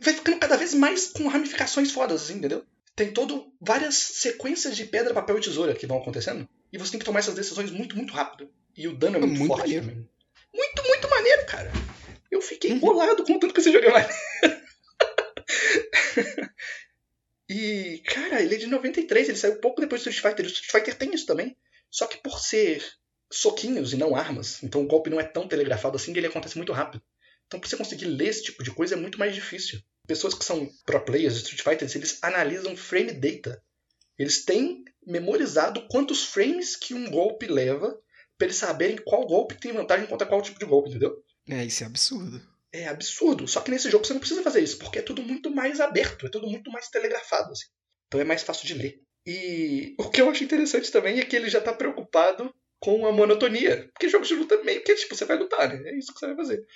[0.00, 2.64] vai ficando cada vez mais com ramificações fodas, assim, entendeu?
[2.96, 6.48] Tem todo várias sequências de pedra, papel e tesoura que vão acontecendo.
[6.72, 8.50] E você tem que tomar essas decisões muito, muito rápido.
[8.76, 9.86] E o dano é É muito, muito forte maneiro.
[9.86, 10.08] também.
[10.54, 11.70] Muito, muito maneiro, cara.
[12.30, 12.78] Eu fiquei Uhum.
[12.80, 14.08] bolado com o tanto que esse jogo é
[17.48, 20.46] e, cara, ele é de 93, ele saiu pouco depois do Street Fighter.
[20.46, 21.56] O Street Fighter tem isso também.
[21.92, 22.82] Só que por ser
[23.30, 26.72] soquinhos e não armas, então o golpe não é tão telegrafado assim, ele acontece muito
[26.72, 27.02] rápido.
[27.46, 29.78] Então pra você conseguir ler esse tipo de coisa é muito mais difícil.
[30.06, 33.62] Pessoas que são pro players de Street Fighter, eles analisam frame data.
[34.18, 37.94] Eles têm memorizado quantos frames que um golpe leva
[38.38, 41.22] pra eles saberem qual golpe tem vantagem contra qual tipo de golpe, entendeu?
[41.48, 42.40] É, isso é absurdo.
[42.72, 43.46] É absurdo.
[43.46, 46.26] Só que nesse jogo você não precisa fazer isso, porque é tudo muito mais aberto,
[46.26, 47.52] é tudo muito mais telegrafado.
[47.52, 47.66] Assim.
[48.06, 49.02] Então é mais fácil de ler.
[49.26, 53.12] E o que eu acho interessante também é que ele já tá preocupado com a
[53.12, 53.88] monotonia.
[53.92, 55.90] Porque jogos de luta meio que tipo, você vai lutar, né?
[55.90, 56.66] É isso que você vai fazer.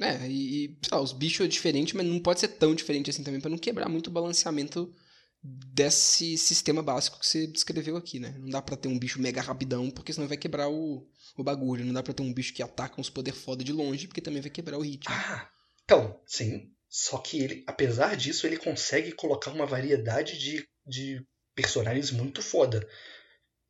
[0.00, 3.24] É, e, sei lá, os bichos é diferente, mas não pode ser tão diferente assim
[3.24, 4.94] também pra não quebrar muito o balanceamento
[5.42, 8.36] desse sistema básico que você descreveu aqui, né?
[8.38, 11.06] Não dá pra ter um bicho mega rapidão, porque senão vai quebrar o,
[11.36, 11.84] o bagulho.
[11.84, 14.40] Não dá pra ter um bicho que ataca uns poder foda de longe, porque também
[14.40, 15.12] vai quebrar o ritmo.
[15.12, 15.48] Ah,
[15.84, 16.70] então, sim.
[16.88, 21.24] Só que ele, apesar disso, ele consegue colocar uma variedade de, de
[21.62, 22.88] personagens muito foda.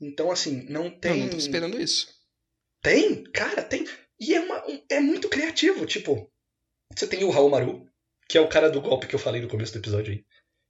[0.01, 1.13] Então, assim, não tem.
[1.13, 2.07] Eu não tô esperando isso.
[2.83, 3.87] Tem, cara, tem.
[4.21, 5.87] E é, uma, um- é muito criativo.
[5.87, 6.31] Tipo,
[6.95, 7.87] você tem o Raul Maru,
[8.29, 10.25] que é o cara do golpe que eu falei no começo do episódio aí.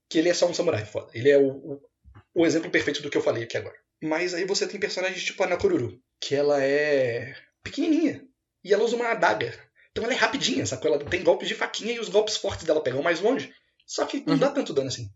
[0.09, 1.11] Que ele é só um samurai foda.
[1.13, 1.81] Ele é o, o,
[2.35, 3.77] o exemplo perfeito do que eu falei aqui agora.
[4.03, 8.25] Mas aí você tem personagens tipo a Nakoruru, que ela é pequenininha.
[8.65, 9.53] E ela usa uma adaga.
[9.91, 10.93] Então ela é rapidinha, sacou?
[10.95, 13.53] Ela tem golpes de faquinha e os golpes fortes dela pegam mais longe.
[13.87, 14.39] Só que não Uhum.
[14.39, 15.11] dá tanto dano assim.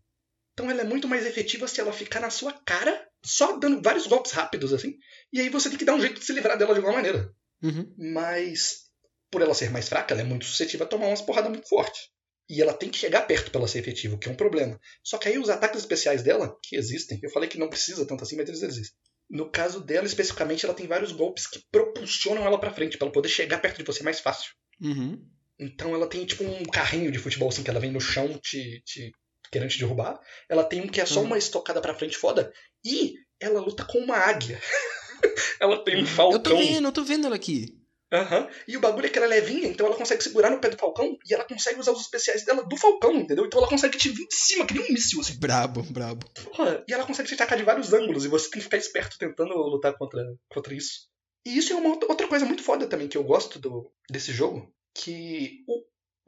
[0.53, 4.07] Então ela é muito mais efetiva se ela ficar na sua cara, só dando vários
[4.07, 4.97] golpes rápidos assim.
[5.33, 7.33] E aí você tem que dar um jeito de se livrar dela de alguma maneira.
[7.63, 7.95] Uhum.
[7.97, 8.83] Mas
[9.31, 12.11] por ela ser mais fraca, ela é muito suscetível a tomar umas porradas muito fortes.
[12.51, 14.79] E ela tem que chegar perto pra ela ser efetiva, o que é um problema.
[15.03, 18.23] Só que aí os ataques especiais dela, que existem, eu falei que não precisa tanto
[18.23, 18.95] assim, mas eles existem.
[19.31, 23.13] No caso dela, especificamente, ela tem vários golpes que propulsionam ela pra frente, pra ela
[23.13, 24.53] poder chegar perto de você mais fácil.
[24.83, 25.19] Uhum.
[25.59, 28.83] Então ela tem tipo um carrinho de futebol assim que ela vem no chão te,
[28.85, 29.13] te
[29.53, 30.19] querendo te derrubar.
[30.49, 31.27] Ela tem um que é só Uhum.
[31.27, 32.53] uma estocada pra frente foda.
[32.85, 34.59] E ela luta com uma águia.
[35.61, 36.39] ela tem um falcão.
[36.39, 37.79] Eu tô vendo, eu tô vendo ela aqui.
[38.13, 38.47] Aham.
[38.69, 40.77] E o bagulho é que ela é levinha, então ela consegue segurar no pé do
[40.77, 43.47] falcão e ela consegue usar os especiais dela do falcão, entendeu?
[43.47, 45.39] Então ela consegue te vir de cima, que nem um míssil, assim.
[45.39, 46.27] Brabo, brabo.
[46.45, 49.17] Porra, e ela consegue te atacar de vários ângulos e você tem que ficar esperto
[49.19, 51.09] tentando lutar contra, contra isso.
[51.47, 54.31] E isso é uma outra- outra coisa muito foda também que eu gosto do, desse
[54.31, 55.83] jogo, que o,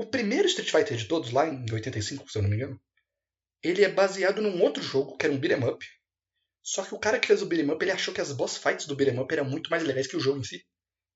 [0.04, 2.80] o primeiro Street Fighter de todos, lá em 85, se eu não me engano,
[3.64, 5.84] ele é baseado num outro jogo, que era um beat'em up.
[6.62, 8.86] Só que o cara que fez o beat'em up, ele achou que as boss fights
[8.86, 10.64] do beat'em up eram muito mais legais que o jogo em si.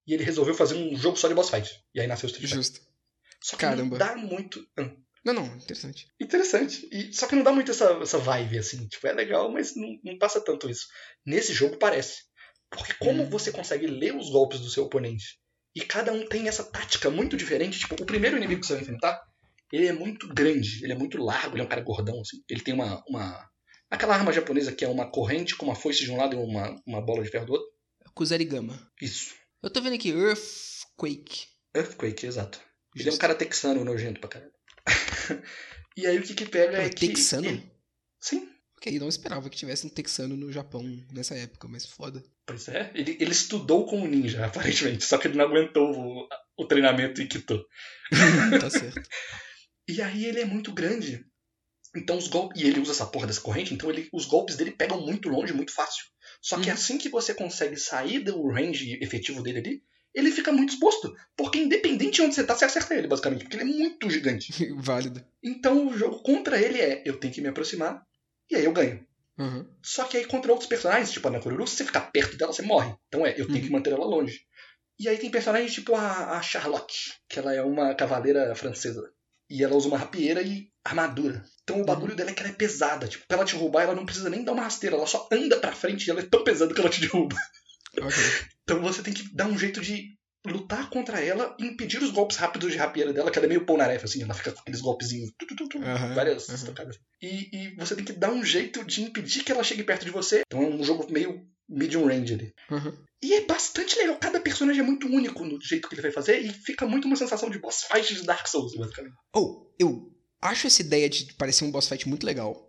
[0.07, 1.71] E ele resolveu fazer um jogo só de boss fight.
[1.95, 2.65] E aí nasceu o Street Fighter.
[2.65, 2.81] Justo.
[3.43, 3.83] Só que Caramba.
[3.83, 4.67] não dá muito...
[4.79, 4.97] Hum.
[5.25, 6.07] Não, não, interessante.
[6.19, 6.89] Interessante.
[6.91, 8.87] E, só que não dá muito essa, essa vibe, assim.
[8.89, 10.87] Tipo, é legal, mas não, não passa tanto isso.
[11.27, 12.23] Nesse jogo parece.
[12.71, 13.31] Porque como Hum.
[13.31, 15.39] você consegue ler os golpes do seu oponente
[15.75, 17.79] e cada um tem essa tática muito diferente.
[17.79, 19.21] Tipo, o primeiro inimigo que você vai enfrentar,
[19.73, 22.43] ele é muito grande, ele é muito largo, ele é um cara gordão, assim.
[22.49, 23.03] Ele tem uma.
[23.09, 23.49] uma...
[23.91, 26.81] Aquela arma japonesa que é uma corrente com uma foice de um lado e uma,
[26.87, 27.69] uma bola de ferro do outro.
[28.15, 28.79] Kuzarigama.
[29.01, 29.35] Isso.
[29.63, 31.47] Eu tô vendo aqui, Earthquake.
[31.75, 32.61] Earthquake, exato.
[32.95, 33.21] Ele é um Justo.
[33.21, 34.53] cara texano nojento pra caralho.
[35.97, 37.09] e aí o que que pega Pô, é que.
[37.09, 37.63] texano?
[38.21, 42.23] Sim, Ok, não esperava que tivesse um texano no Japão nessa época, mas foda.
[42.47, 46.65] Pois é, ele, ele estudou como ninja, aparentemente, só que ele não aguentou o, o
[46.65, 47.67] treinamento e quitou.
[48.61, 49.03] tá certo.
[49.89, 51.25] E aí ele é muito grande.
[51.97, 52.61] Então os golpes.
[52.61, 55.53] E ele usa essa porra dessa corrente, então ele, os golpes dele pegam muito longe,
[55.55, 56.05] muito fácil.
[56.43, 56.75] Só que Uhum.
[56.75, 59.83] assim que você consegue sair do range efetivo dele ali,
[60.15, 61.15] ele fica muito exposto.
[61.37, 63.45] Porque independente de onde você tá, você acerta ele, basicamente.
[63.45, 64.53] Porque ele é muito gigante.
[64.77, 65.25] Válido.
[65.43, 68.03] Então o jogo contra ele é: eu tenho que me aproximar,
[68.51, 69.05] e aí eu ganho.
[69.39, 69.67] Uhum.
[69.83, 72.63] Só que aí contra outros personagens, tipo a Nakoruru, se você ficar perto dela, você
[72.63, 72.95] morre.
[73.07, 73.65] Então é, eu tenho Uhum.
[73.65, 74.41] que manter ela longe.
[74.99, 79.01] E aí tem personagens tipo a, a Charlotte, que ela é uma cavaleira francesa.
[79.51, 81.45] E ela usa uma rapieira e armadura.
[81.63, 83.09] Então o bagulho dela é que ela é pesada.
[83.09, 84.97] Tipo, pra ela te roubar, ela não precisa nem dar uma rasteira.
[84.97, 87.37] Ela só anda pra frente e ela é tão pesada que ela te derruba.
[88.01, 88.17] Ok.
[88.63, 92.37] Então você tem que dar um jeito de lutar contra ela e impedir os golpes
[92.37, 94.23] rápidos de rapieira dela, que ela é meio polnarefa, assim.
[94.23, 95.31] Ela fica com aqueles golpezinhos.
[95.39, 96.57] tu, tu, tu, Aham, várias aham.
[96.57, 96.99] estocadas.
[97.21, 100.11] E, e você tem que dar um jeito de impedir que ela chegue perto de
[100.11, 100.43] você.
[100.47, 102.55] Então é um jogo meio medium range ali.
[102.71, 102.93] Uhum.
[103.23, 104.17] E é bastante legal.
[104.19, 107.17] Cada personagem é muito único no jeito que ele vai fazer e fica muito uma
[107.17, 109.17] sensação de boss fight de Dark Souls, basicamente.
[109.33, 112.69] Ou, eu acho essa ideia de parecer um boss fight muito legal.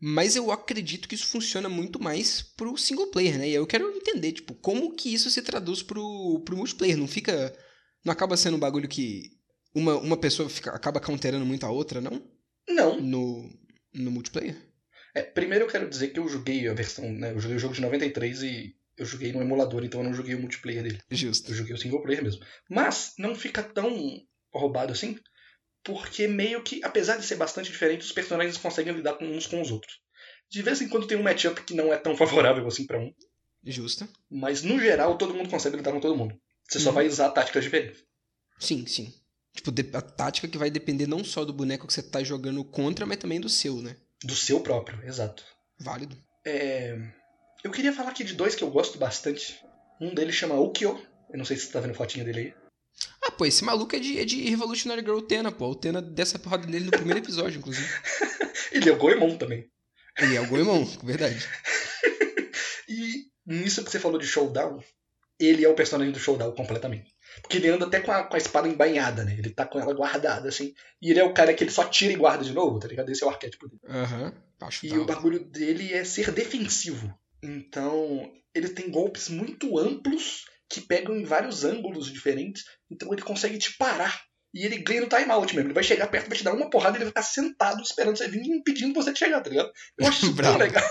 [0.00, 3.48] Mas eu acredito que isso funciona muito mais pro single player, né?
[3.48, 6.96] E eu quero entender, tipo, como que isso se traduz pro, pro multiplayer.
[6.96, 7.56] Não fica.
[8.04, 9.30] Não acaba sendo um bagulho que
[9.74, 12.22] uma, uma pessoa fica, acaba counterando muito a outra, não?
[12.68, 13.00] Não.
[13.00, 13.50] No,
[13.94, 14.56] no multiplayer?
[15.14, 17.32] É, primeiro eu quero dizer que eu joguei a versão, né?
[17.32, 20.34] Eu joguei o jogo de 93 e eu joguei no emulador, então eu não joguei
[20.34, 21.00] o multiplayer dele.
[21.10, 21.50] Justo.
[21.50, 22.44] Eu joguei o single player mesmo.
[22.68, 24.20] Mas não fica tão
[24.52, 25.18] roubado assim,
[25.82, 29.60] porque meio que, apesar de ser bastante diferente, os personagens conseguem lidar com uns com
[29.60, 30.00] os outros.
[30.50, 33.12] De vez em quando tem um matchup que não é tão favorável assim pra um,
[33.66, 34.06] Justo.
[34.30, 36.38] mas no geral todo mundo consegue lidar com todo mundo.
[36.68, 36.94] Você só Uhum.
[36.94, 38.02] vai usar táticas diferentes.
[38.58, 39.12] Sim, sim.
[39.52, 43.06] Tipo, a tática que vai depender não só do boneco que você tá jogando contra,
[43.06, 43.96] mas também do seu, né?
[44.22, 45.44] Do seu próprio, exato.
[45.78, 46.16] Válido.
[46.44, 46.96] É,
[47.64, 49.58] Eu queria falar aqui de dois que eu gosto bastante.
[49.98, 51.00] Um deles chama Ukyo.
[51.30, 52.54] Eu não sei se você tá vendo fotinha dele aí.
[53.22, 55.64] Ah, pô, esse maluco é de, é de Revolutionary Girl Utena, pô.
[55.64, 57.88] A Utena dessa porrada nele no primeiro episódio, inclusive.
[58.70, 59.70] Ele é o Goemon também.
[60.18, 61.38] Ele é o Goemon, verdade.
[62.86, 64.78] E nisso que você falou de Showdown,
[65.40, 67.14] ele é o personagem do Showdown completamente.
[67.40, 69.34] Porque ele anda até com a, com a espada embainhada, né?
[69.36, 70.74] Ele tá com ela guardada, assim.
[71.00, 73.10] E ele é o cara que ele só tira e guarda de novo, tá ligado?
[73.10, 73.80] Esse é o arquétipo dele.
[73.88, 77.12] Aham, acho E o bagulho dele é ser defensivo.
[77.44, 82.64] Então, ele tem golpes muito amplos que pegam em vários ângulos diferentes.
[82.90, 85.68] Então ele consegue te parar E ele ganha no timeout mesmo.
[85.68, 88.16] Ele vai chegar perto, vai te dar uma porrada e ele vai ficar sentado esperando
[88.16, 89.70] você vir e impedindo você de chegar, tá ligado?
[89.98, 90.84] Eu acho isso tão legal.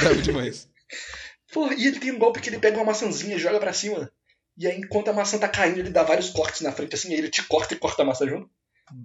[0.00, 0.68] Bravo demais.
[1.52, 4.10] Pô, e ele tem um golpe que ele pega uma maçãzinha e joga pra cima.
[4.56, 7.18] E aí, enquanto a maçã tá caindo, ele dá vários cortes na frente, assim, aí
[7.18, 8.50] ele te corta e corta a maçã junto.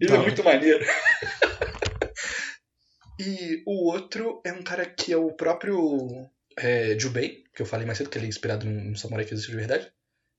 [0.02, 0.84] Ele Da é muito maneiro.
[3.20, 7.86] e o outro é um cara que é o próprio é, Jubei, que eu falei
[7.86, 9.92] mais cedo, que ele é inspirado num, samurai que existe de verdade.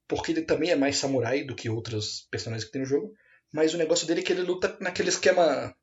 [0.09, 3.15] Porque ele também é mais samurai do que outros personagens que tem no jogo.
[3.53, 5.75] Mas o negócio dele é que ele luta naquele esquema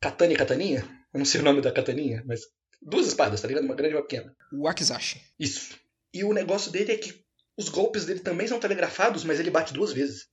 [0.00, 0.80] katana e kataninha.
[1.12, 2.40] Eu não sei o nome da kataninha, mas
[2.80, 3.64] duas espadas, tá ligado?
[3.64, 4.34] Uma grande e uma pequena.
[4.52, 5.20] O Akizashi.
[5.38, 5.78] Isso.
[6.14, 7.24] E o negócio dele é que
[7.56, 10.28] os golpes dele também são telegrafados, mas ele bate duas vezes.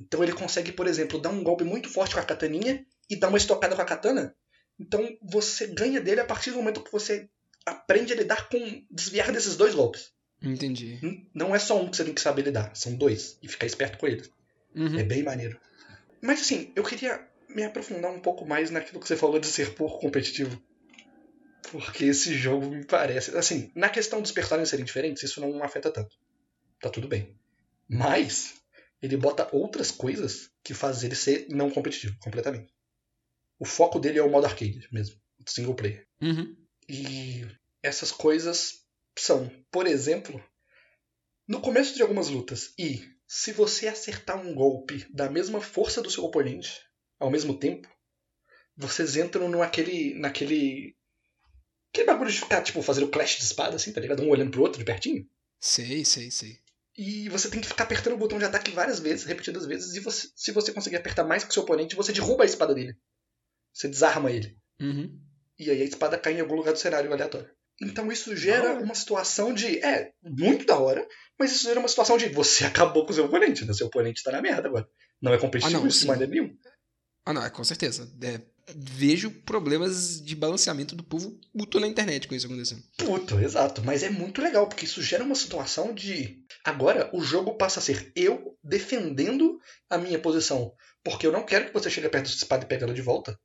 [0.00, 3.28] Então ele consegue, por exemplo, dar um golpe muito forte com a kataninha e dar
[3.28, 4.34] uma estocada com a katana.
[4.78, 7.28] Então você ganha dele a partir do momento que você
[7.66, 10.12] aprende a lidar com desviar desses dois golpes.
[10.40, 11.00] Entendi.
[11.34, 13.38] Não é só um que você tem que saber lidar, são dois.
[13.42, 14.30] E ficar esperto com eles.
[14.74, 14.98] Uhum.
[14.98, 15.58] É bem maneiro.
[16.22, 19.74] Mas assim, eu queria me aprofundar um pouco mais naquilo que você falou de ser
[19.74, 20.62] pouco competitivo.
[21.70, 23.36] Porque esse jogo me parece.
[23.36, 26.16] Assim, na questão dos personagens serem diferentes, isso não afeta tanto.
[26.80, 27.36] Tá tudo bem.
[27.88, 28.54] Mas,
[29.02, 32.72] ele bota outras coisas que fazem ele ser não competitivo, completamente.
[33.58, 36.06] O foco dele é o modo arcade mesmo, single player.
[36.20, 36.54] Uhum.
[36.88, 37.46] E
[37.82, 38.84] essas coisas
[39.18, 40.42] são, por exemplo,
[41.48, 46.10] no começo de algumas lutas, e se você acertar um golpe da mesma força do
[46.10, 46.80] seu oponente
[47.18, 47.88] ao mesmo tempo,
[48.76, 50.14] vocês entram naquele.
[50.18, 50.94] naquele.
[51.90, 54.22] Aquele bagulho de ficar, tipo, fazendo clash de espada, assim, tá ligado?
[54.22, 55.26] Um olhando pro outro de pertinho.
[55.58, 56.58] Sei, sei, sei.
[56.98, 60.00] E você tem que ficar apertando o botão de ataque várias vezes, repetidas vezes, e
[60.00, 62.96] você- se você conseguir apertar mais que o seu oponente, você derruba a espada dele.
[63.72, 64.58] Você desarma ele.
[64.80, 65.18] Uhum.
[65.58, 67.50] E aí a espada cai em algum lugar do cenário aleatório.
[67.80, 69.78] Então isso gera uma situação de.
[69.84, 71.06] É, muito da hora,
[71.38, 73.72] mas isso gera uma situação de você acabou com o seu oponente, né?
[73.72, 74.88] Seu oponente tá na merda agora.
[75.20, 76.54] Não é competitivo Ah, não, isso de maneira nenhuma.
[77.24, 78.10] Ah, não, é com certeza.
[78.22, 78.40] É,
[78.74, 82.82] vejo problemas de balanceamento do povo puto na internet com isso acontecendo.
[82.96, 83.82] Puto, exato.
[83.84, 86.38] Mas é muito legal, porque isso gera uma situação de.
[86.64, 89.58] Agora o jogo passa a ser eu defendendo
[89.90, 90.72] a minha posição.
[91.04, 93.02] Porque eu não quero que você chegue perto da sua espada e pegue ela de
[93.02, 93.38] volta.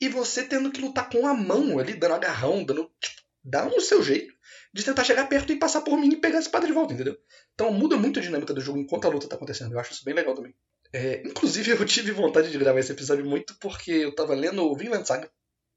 [0.00, 2.90] E você tendo que lutar com a mão ali, dando agarrão, dando.
[3.00, 4.32] Tipo, dá um seu jeito
[4.72, 7.16] de tentar chegar perto e passar por mim e pegar a espada de volta, entendeu?
[7.54, 9.72] Então muda muito a dinâmica do jogo enquanto a luta tá acontecendo.
[9.72, 10.54] Eu acho isso bem legal também.
[10.92, 14.74] É, inclusive, eu tive vontade de gravar esse episódio muito porque eu tava lendo o
[14.76, 15.30] Vinland Saga.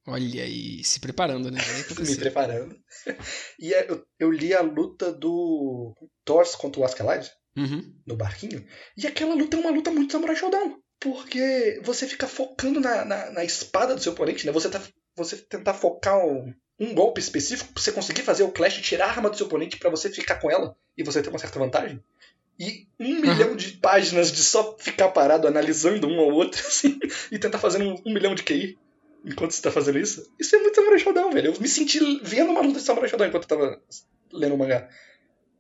[0.08, 1.60] Olha aí, se preparando, né?
[2.00, 2.76] Me preparando.
[3.60, 7.96] E é, eu, eu li a luta do Thor contra o Askeladd Uhum.
[8.08, 8.66] no barquinho.
[8.98, 10.82] E aquela luta é uma luta muito Samurai Showdown.
[11.04, 14.54] Porque você fica focando na, na, na espada do seu oponente, né?
[14.54, 14.82] Você, tá,
[15.18, 19.10] você tentar focar um, um golpe específico pra você conseguir fazer o clash, tirar a
[19.10, 22.02] arma do seu oponente pra você ficar com ela e você ter uma certa vantagem.
[22.58, 26.98] E um milhão de páginas de só ficar parado analisando um ao outro, assim,
[27.30, 28.80] e tentar fazer um, um milhão de QI
[29.26, 30.32] enquanto você tá fazendo isso.
[30.40, 31.54] Isso é muito Samurai Showdown, velho.
[31.54, 33.82] Eu me senti vendo uma luta de Samurai Showdown enquanto eu tava
[34.32, 34.88] lendo o mangá.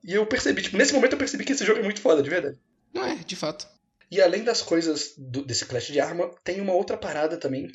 [0.05, 2.29] E eu percebi, tipo, nesse momento eu percebi que esse jogo é muito foda, de
[2.29, 2.57] verdade.
[2.93, 3.67] Não é, de fato.
[4.13, 7.67] E além das coisas do- desse clash de arma, tem uma outra parada também,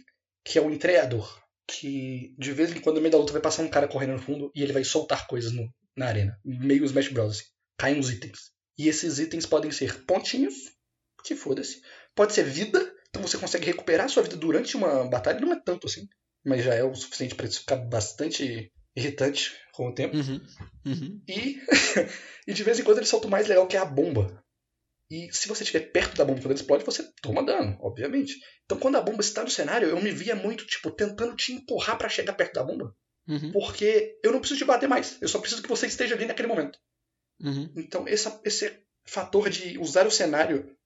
[0.44, 1.40] que é o entreador.
[1.66, 4.22] Que de vez em quando no meio da luta vai passar um cara correndo no
[4.22, 6.38] fundo e ele vai soltar coisas no- na arena.
[6.44, 7.38] Meio Smash Bros.
[7.40, 7.44] Assim.
[7.78, 8.38] Caem uns itens.
[8.78, 10.54] E esses itens podem ser pontinhos,
[11.24, 11.80] que foda-se.
[12.14, 15.40] Pode ser vida, então você consegue recuperar sua vida durante uma batalha.
[15.40, 16.06] Não é tanto assim,
[16.46, 20.16] mas já é o suficiente pra isso ficar bastante irritante com o tempo.
[20.16, 20.40] Uhum.
[20.86, 21.22] Uhum.
[21.28, 21.60] E,
[22.46, 24.42] e de vez em quando ele solta o mais legal, que é a bomba.
[25.10, 28.34] E se você estiver perto da bomba quando ela explode, você toma dano, obviamente.
[28.64, 31.96] Então quando a bomba está no cenário, eu me via muito, tipo, tentando te empurrar
[31.96, 32.94] pra chegar perto da bomba.
[33.26, 33.52] Uhum.
[33.52, 35.16] Porque eu não preciso te bater mais.
[35.22, 36.78] Eu só preciso que você esteja ali naquele momento.
[37.40, 37.72] Uhum.
[37.76, 40.76] Então essa, esse fator de usar o cenário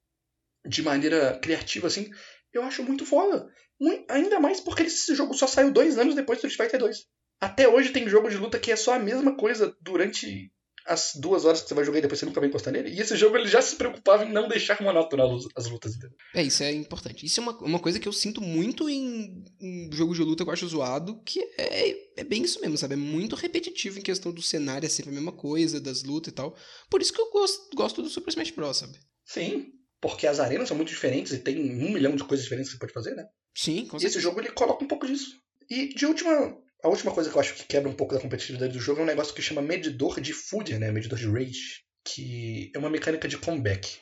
[0.67, 2.11] de maneira criativa, assim,
[2.53, 3.49] eu acho muito foda.
[3.81, 7.07] Mui- ainda mais porque esse jogo só saiu dois anos depois do Street Fighter 2.
[7.41, 10.53] Até hoje tem jogo de luta que é só a mesma coisa durante
[10.87, 12.91] as duas horas que você vai jogar e depois você nunca vai encostar nele.
[12.91, 15.93] E esse jogo ele já se preocupava em não deixar monótono as- as lutas.
[16.35, 17.25] É, isso é importante.
[17.27, 20.51] Isso é uma, uma coisa que eu sinto muito em, em jogo de luta que
[20.51, 22.95] eu acho zoado, que é, é bem isso mesmo, sabe?
[22.95, 26.35] É muito repetitivo em questão do cenário, é sempre a mesma coisa, das lutas e
[26.35, 26.57] tal.
[26.91, 28.99] Por isso que eu gosto, gosto do Super Smash Bros, sabe?
[29.25, 29.67] Sim,
[30.01, 32.81] porque as arenas são muito diferentes e tem um milhão de coisas diferentes que você
[32.81, 33.25] pode fazer, né?
[33.55, 34.21] Sim, com E esse certeza.
[34.21, 35.37] jogo ele coloca um pouco disso.
[35.71, 36.57] E de última.
[36.83, 39.03] A última coisa que eu acho que quebra um pouco da competitividade do jogo é
[39.05, 40.91] um negócio que chama medidor de fúria, né?
[40.91, 41.85] Medidor de rage.
[42.05, 44.01] Que é uma mecânica de comeback.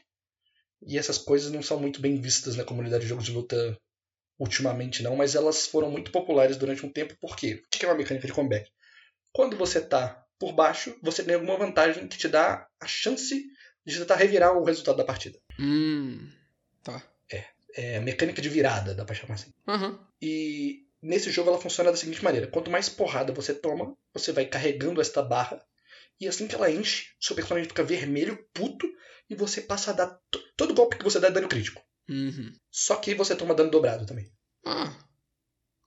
[0.87, 3.79] E essas coisas não são muito bem vistas na comunidade de jogos de luta
[4.38, 7.14] ultimamente, não, mas elas foram muito populares durante um tempo.
[7.21, 7.62] Por quê?
[7.62, 8.71] O que é uma mecânica de comeback?
[9.31, 13.45] Quando você tá por baixo, você tem alguma vantagem que te dá a chance
[13.85, 15.38] de tentar revirar o resultado da partida.
[15.59, 16.33] Hum,
[16.83, 17.03] tá.
[17.77, 19.53] É, mecânica de virada, dá pra chamar assim.
[19.69, 19.99] Aham.
[20.21, 24.46] E nesse jogo ela funciona da seguinte maneira: quanto mais porrada você toma, você vai
[24.46, 25.64] carregando esta barra.
[26.20, 28.86] E assim que ela enche, seu personagem fica vermelho, puto,
[29.28, 30.18] e você passa a dar.
[30.30, 31.82] to- Todo golpe que você dá é dano crítico.
[32.08, 32.52] Uhum.
[32.70, 34.30] Só que você toma dano dobrado também.
[34.66, 34.92] Ah.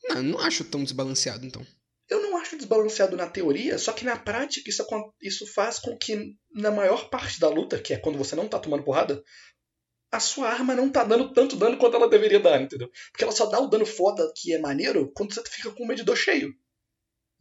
[0.09, 1.65] Não, não acho tão desbalanceado, então.
[2.09, 4.85] Eu não acho desbalanceado na teoria, só que na prática isso,
[5.21, 8.59] isso faz com que, na maior parte da luta, que é quando você não tá
[8.59, 9.23] tomando porrada,
[10.15, 12.89] a sua arma não tá dando tanto dano quanto ela deveria dar, entendeu?
[13.11, 15.87] Porque ela só dá o dano foda que é maneiro quando você fica com o
[15.87, 16.53] medidor cheio.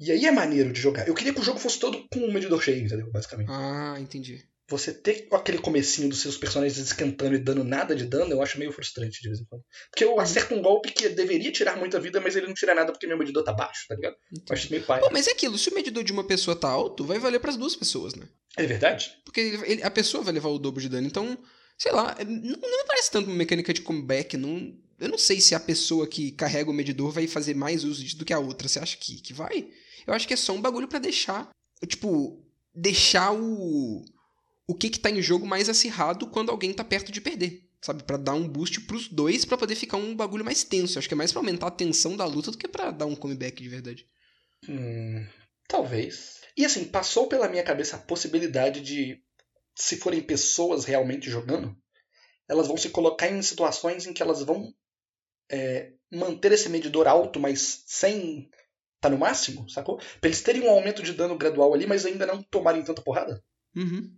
[0.00, 1.06] E aí é maneiro de jogar.
[1.06, 3.10] Eu queria que o jogo fosse todo com o medidor cheio, entendeu?
[3.12, 3.48] Basicamente.
[3.50, 4.42] Ah, entendi.
[4.68, 8.58] Você ter aquele comecinho dos seus personagens esquentando e dando nada de dano, eu acho
[8.58, 9.62] meio frustrante de vez em quando.
[9.90, 12.90] Porque eu acerto um golpe que deveria tirar muita vida, mas ele não tira nada
[12.90, 14.16] porque meu medidor tá baixo, tá ligado?
[14.32, 15.00] Eu acho meio pai.
[15.00, 17.56] Pô, mas é aquilo, se o medidor de uma pessoa tá alto, vai valer pras
[17.56, 18.24] duas pessoas, né?
[18.56, 19.12] É verdade?
[19.24, 21.06] Porque ele- ele- a pessoa vai levar o dobro de dano.
[21.06, 21.36] Então,
[21.82, 24.36] sei lá, não, não me parece tanto uma mecânica de comeback.
[24.36, 28.00] Não, eu não sei se a pessoa que carrega o medidor vai fazer mais uso
[28.00, 28.68] disso do que a outra.
[28.68, 29.68] Você acha que, que vai?
[30.06, 31.50] Eu acho que é só um bagulho pra deixar.
[31.84, 32.40] Tipo,
[32.72, 34.04] deixar o.
[34.64, 37.68] O que que tá em jogo mais acirrado quando alguém tá perto de perder.
[37.80, 38.04] Sabe?
[38.04, 40.96] Pra dar um boost pros dois pra poder ficar um bagulho mais tenso.
[40.96, 43.06] Eu acho que é mais pra aumentar a tensão da luta do que pra dar
[43.06, 44.06] um comeback de verdade.
[44.68, 45.26] Hum,
[45.66, 46.42] talvez.
[46.56, 49.20] E assim, passou pela minha cabeça a possibilidade de,
[49.74, 51.76] se forem pessoas realmente jogando,
[52.48, 54.72] elas vão se colocar em situações em que elas vão
[55.50, 58.50] é, manter esse medidor alto, mas sem
[59.00, 59.96] tá no máximo, sacou?
[59.96, 63.42] Pra eles terem um aumento de dano gradual ali, mas ainda não tomarem tanta porrada.
[63.74, 64.14] Uhum.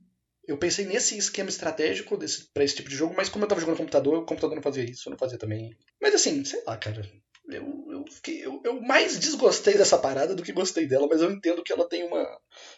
[0.46, 3.60] Eu pensei nesse esquema estratégico desse, pra esse tipo de jogo, mas como eu tava
[3.60, 5.74] jogando no computador, o computador não fazia isso, eu não fazia também.
[6.00, 7.02] Mas assim, sei lá, cara.
[7.46, 11.30] Eu, eu, fiquei- eu, eu mais desgostei dessa parada do que gostei dela, mas eu
[11.30, 12.26] entendo que ela tem uma.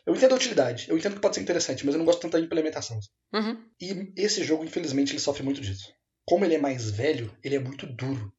[0.05, 2.33] Eu entendo a utilidade, eu entendo que pode ser interessante, mas eu não gosto tanto
[2.33, 2.99] da implementação.
[3.33, 3.65] Uhum.
[3.81, 5.93] E esse jogo, infelizmente, ele sofre muito disso.
[6.25, 8.33] Como ele é mais velho, ele é muito duro.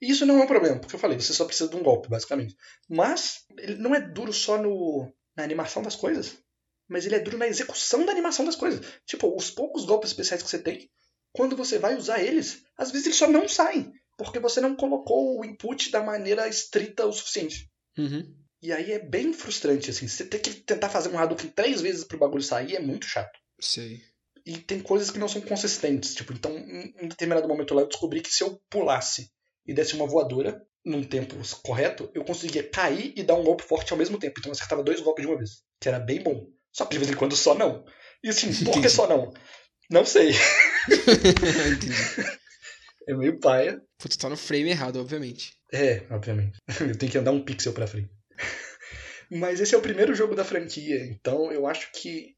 [0.00, 2.08] E isso não é um problema, porque eu falei, você só precisa de um golpe,
[2.08, 2.56] basicamente.
[2.88, 6.36] Mas ele não é duro só no, na animação das coisas,
[6.88, 8.84] mas ele é duro na execução da animação das coisas.
[9.06, 10.90] Tipo, os poucos golpes especiais que você tem,
[11.32, 15.38] quando você vai usar eles, às vezes eles só não saem, porque você não colocou
[15.38, 17.70] o input da maneira estrita o suficiente.
[17.96, 18.34] Uhum.
[18.60, 20.08] E aí é bem frustrante, assim.
[20.08, 23.38] Você ter que tentar fazer um Hadouken três vezes pro bagulho sair é muito chato.
[23.60, 24.02] Sei.
[24.44, 26.14] E tem coisas que não são consistentes.
[26.14, 29.30] Tipo, então, em determinado momento lá, eu descobri que se eu pulasse
[29.64, 33.92] e desse uma voadora num tempo correto, eu conseguia cair e dar um golpe forte
[33.92, 34.40] ao mesmo tempo.
[34.40, 35.62] Então eu acertava dois golpes de uma vez.
[35.80, 36.48] Que era bem bom.
[36.72, 37.84] Só que de vez em quando só não.
[38.24, 39.32] E assim, por que só não?
[39.88, 40.32] Não sei.
[43.08, 43.82] É meio paia.
[43.96, 45.54] Putz, tá no frame errado, obviamente.
[45.72, 46.58] É, obviamente.
[46.78, 48.10] Eu tenho que andar um pixel pra frente.
[49.30, 52.34] Mas esse é o primeiro jogo da franquia, então eu acho que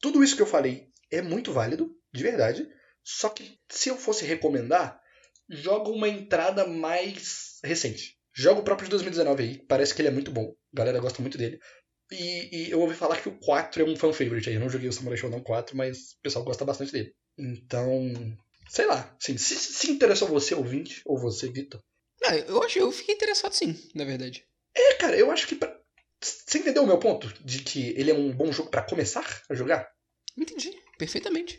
[0.00, 2.66] tudo isso que eu falei é muito válido, de verdade.
[3.04, 4.98] Só que se eu fosse recomendar,
[5.48, 8.16] joga uma entrada mais recente.
[8.34, 10.54] Joga o próprio de 2019 aí, parece que ele é muito bom.
[10.72, 11.58] A galera gosta muito dele.
[12.10, 14.54] E, e eu ouvi falar que o 4 é um fan favorite aí.
[14.54, 17.14] Eu não joguei o Samurai Shodown 4, mas o pessoal gosta bastante dele.
[17.38, 18.14] Então,
[18.68, 19.16] sei lá.
[19.20, 21.80] Assim, se, se interessou você, ouvinte, ou você, Vitor,
[22.24, 24.44] Ah, eu acho, eu fiquei interessado sim, na verdade.
[24.74, 25.54] É, cara, eu acho que.
[25.54, 25.74] Pra...
[26.20, 27.32] Você entendeu o meu ponto?
[27.44, 29.88] De que ele é um bom jogo pra começar a jogar?
[30.36, 31.58] Entendi, perfeitamente.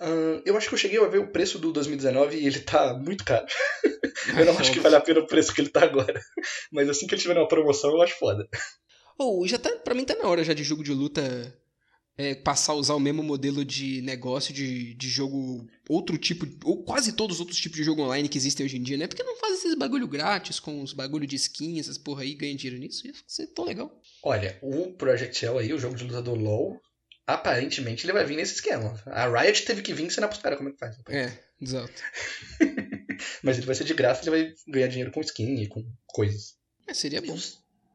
[0.00, 2.94] Ahn, eu acho que eu cheguei a ver o preço do 2019 e ele tá
[2.94, 3.46] muito caro.
[4.38, 6.18] eu não acho que vale a pena o preço que ele tá agora.
[6.72, 8.48] Mas assim que ele tiver uma promoção, eu acho foda.
[9.18, 11.54] Ou já tá, pra mim tá na hora já de jogo de luta
[12.20, 16.84] é, passar a usar o mesmo modelo de negócio de, de jogo, outro tipo, ou
[16.84, 19.06] quase todos os outros tipos de jogo online que existem hoje em dia, né?
[19.06, 22.54] Porque não faz esses bagulho grátis com os bagulho de skin, essas porra aí, ganha
[22.54, 23.90] dinheiro nisso, ia ser tão legal.
[24.22, 26.78] Olha, o Project L aí, o jogo de luta do LoL,
[27.26, 29.02] aparentemente ele vai vir nesse esquema.
[29.06, 30.96] A Riot teve que vir ensinar pros caras como é que faz.
[31.08, 32.02] É, exato.
[33.42, 36.54] Mas ele vai ser de graça, ele vai ganhar dinheiro com skin e com coisas.
[36.86, 37.38] É, seria bom.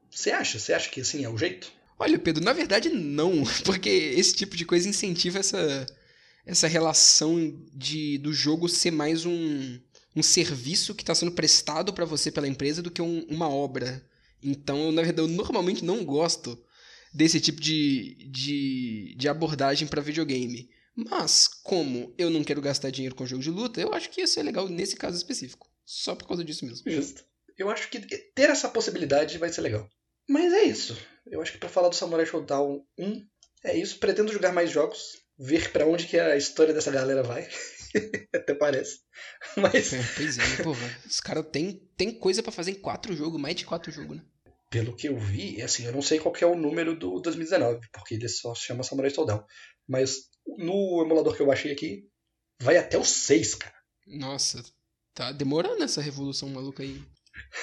[0.09, 0.57] Você acha?
[0.57, 1.71] Você acha que assim é o jeito?
[1.97, 5.85] Olha, Pedro, na verdade não, porque esse tipo de coisa incentiva essa,
[6.45, 9.79] essa relação de do jogo ser mais um,
[10.15, 14.05] um serviço que está sendo prestado para você pela empresa do que um- uma obra.
[14.43, 16.61] Então, na verdade, eu normalmente não gosto
[17.13, 20.69] desse tipo de, de, de abordagem para videogame.
[20.95, 24.27] Mas, como eu não quero gastar dinheiro com jogo de luta, eu acho que ia
[24.27, 25.67] ser legal nesse caso específico.
[25.85, 26.89] Só por causa disso mesmo.
[26.89, 27.23] Justo.
[27.57, 29.89] Eu acho que ter essa possibilidade vai ser legal.
[30.27, 30.97] Mas é isso.
[31.25, 33.27] Eu acho que pra falar do Samurai Showdown 1,
[33.65, 33.99] é isso.
[33.99, 37.47] Pretendo jogar mais jogos, ver pra onde que a história dessa galera vai.
[38.33, 38.99] Até parece.
[39.57, 40.71] Mas, É, pois é, né, pô,
[41.07, 44.23] os caras têm tem coisa para fazer em quatro jogos, mais de quatro jogos, né?
[44.69, 47.79] pelo que eu vi, assim, eu não sei qual que é o número do 2019,
[47.93, 49.41] porque ele só se chama Samurai Showdown.
[49.87, 52.09] Mas no emulador que eu baixei aqui,
[52.61, 53.75] vai até o 6, cara.
[54.05, 54.61] Nossa,
[55.15, 57.01] Tá demorando essa revolução maluca aí.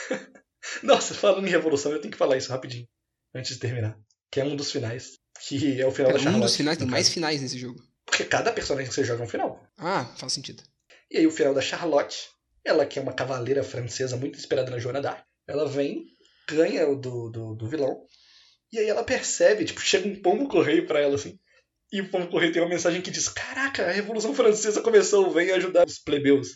[0.82, 2.88] Nossa, falando em revolução, eu tenho que falar isso rapidinho,
[3.34, 3.98] antes de terminar.
[4.30, 5.18] Que é um dos finais.
[5.40, 6.36] Que é o final Pera, da Charlotte.
[6.36, 7.82] um dos finais, tem mais finais nesse jogo.
[8.06, 9.62] Porque cada personagem que você joga é um final.
[9.78, 10.62] Ah, faz sentido.
[11.10, 12.28] E aí o final da Charlotte,
[12.64, 16.06] ela que é uma cavaleira francesa muito inspirada na Joana d'Arc, ela vem,
[16.48, 18.06] ganha o do, do, do vilão,
[18.72, 21.38] e aí ela percebe, tipo, chega um pombo correio pra ela assim,
[21.92, 25.50] e o pombo correio tem uma mensagem que diz: Caraca, a Revolução Francesa começou, vem
[25.50, 26.48] ajudar os plebeus,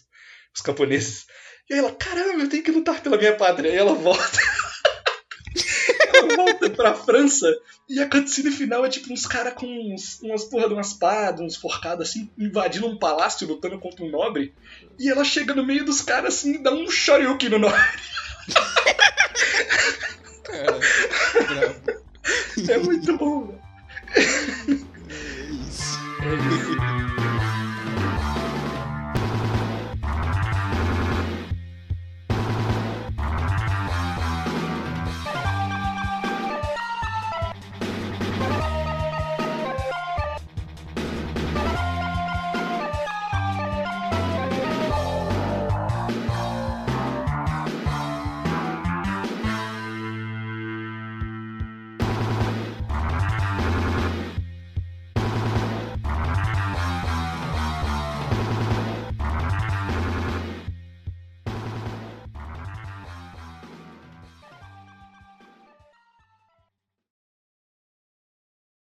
[0.57, 1.27] os camponeses.
[1.69, 3.69] E aí ela, caramba, eu tenho que lutar pela minha pátria.
[3.69, 4.39] E ela volta.
[6.15, 7.53] ela volta pra França
[7.89, 11.41] e a cutscene final é tipo uns caras com uns, umas porra de umas espadas,
[11.41, 14.55] uns forcados assim, invadindo um palácio, lutando contra um nobre.
[14.99, 17.81] E ela chega no meio dos caras assim e dá um shoryuken no nobre.
[20.45, 20.81] Cara.
[22.69, 23.61] É muito bom, velho.
[25.09, 25.99] É isso.
[26.23, 26.96] É isso.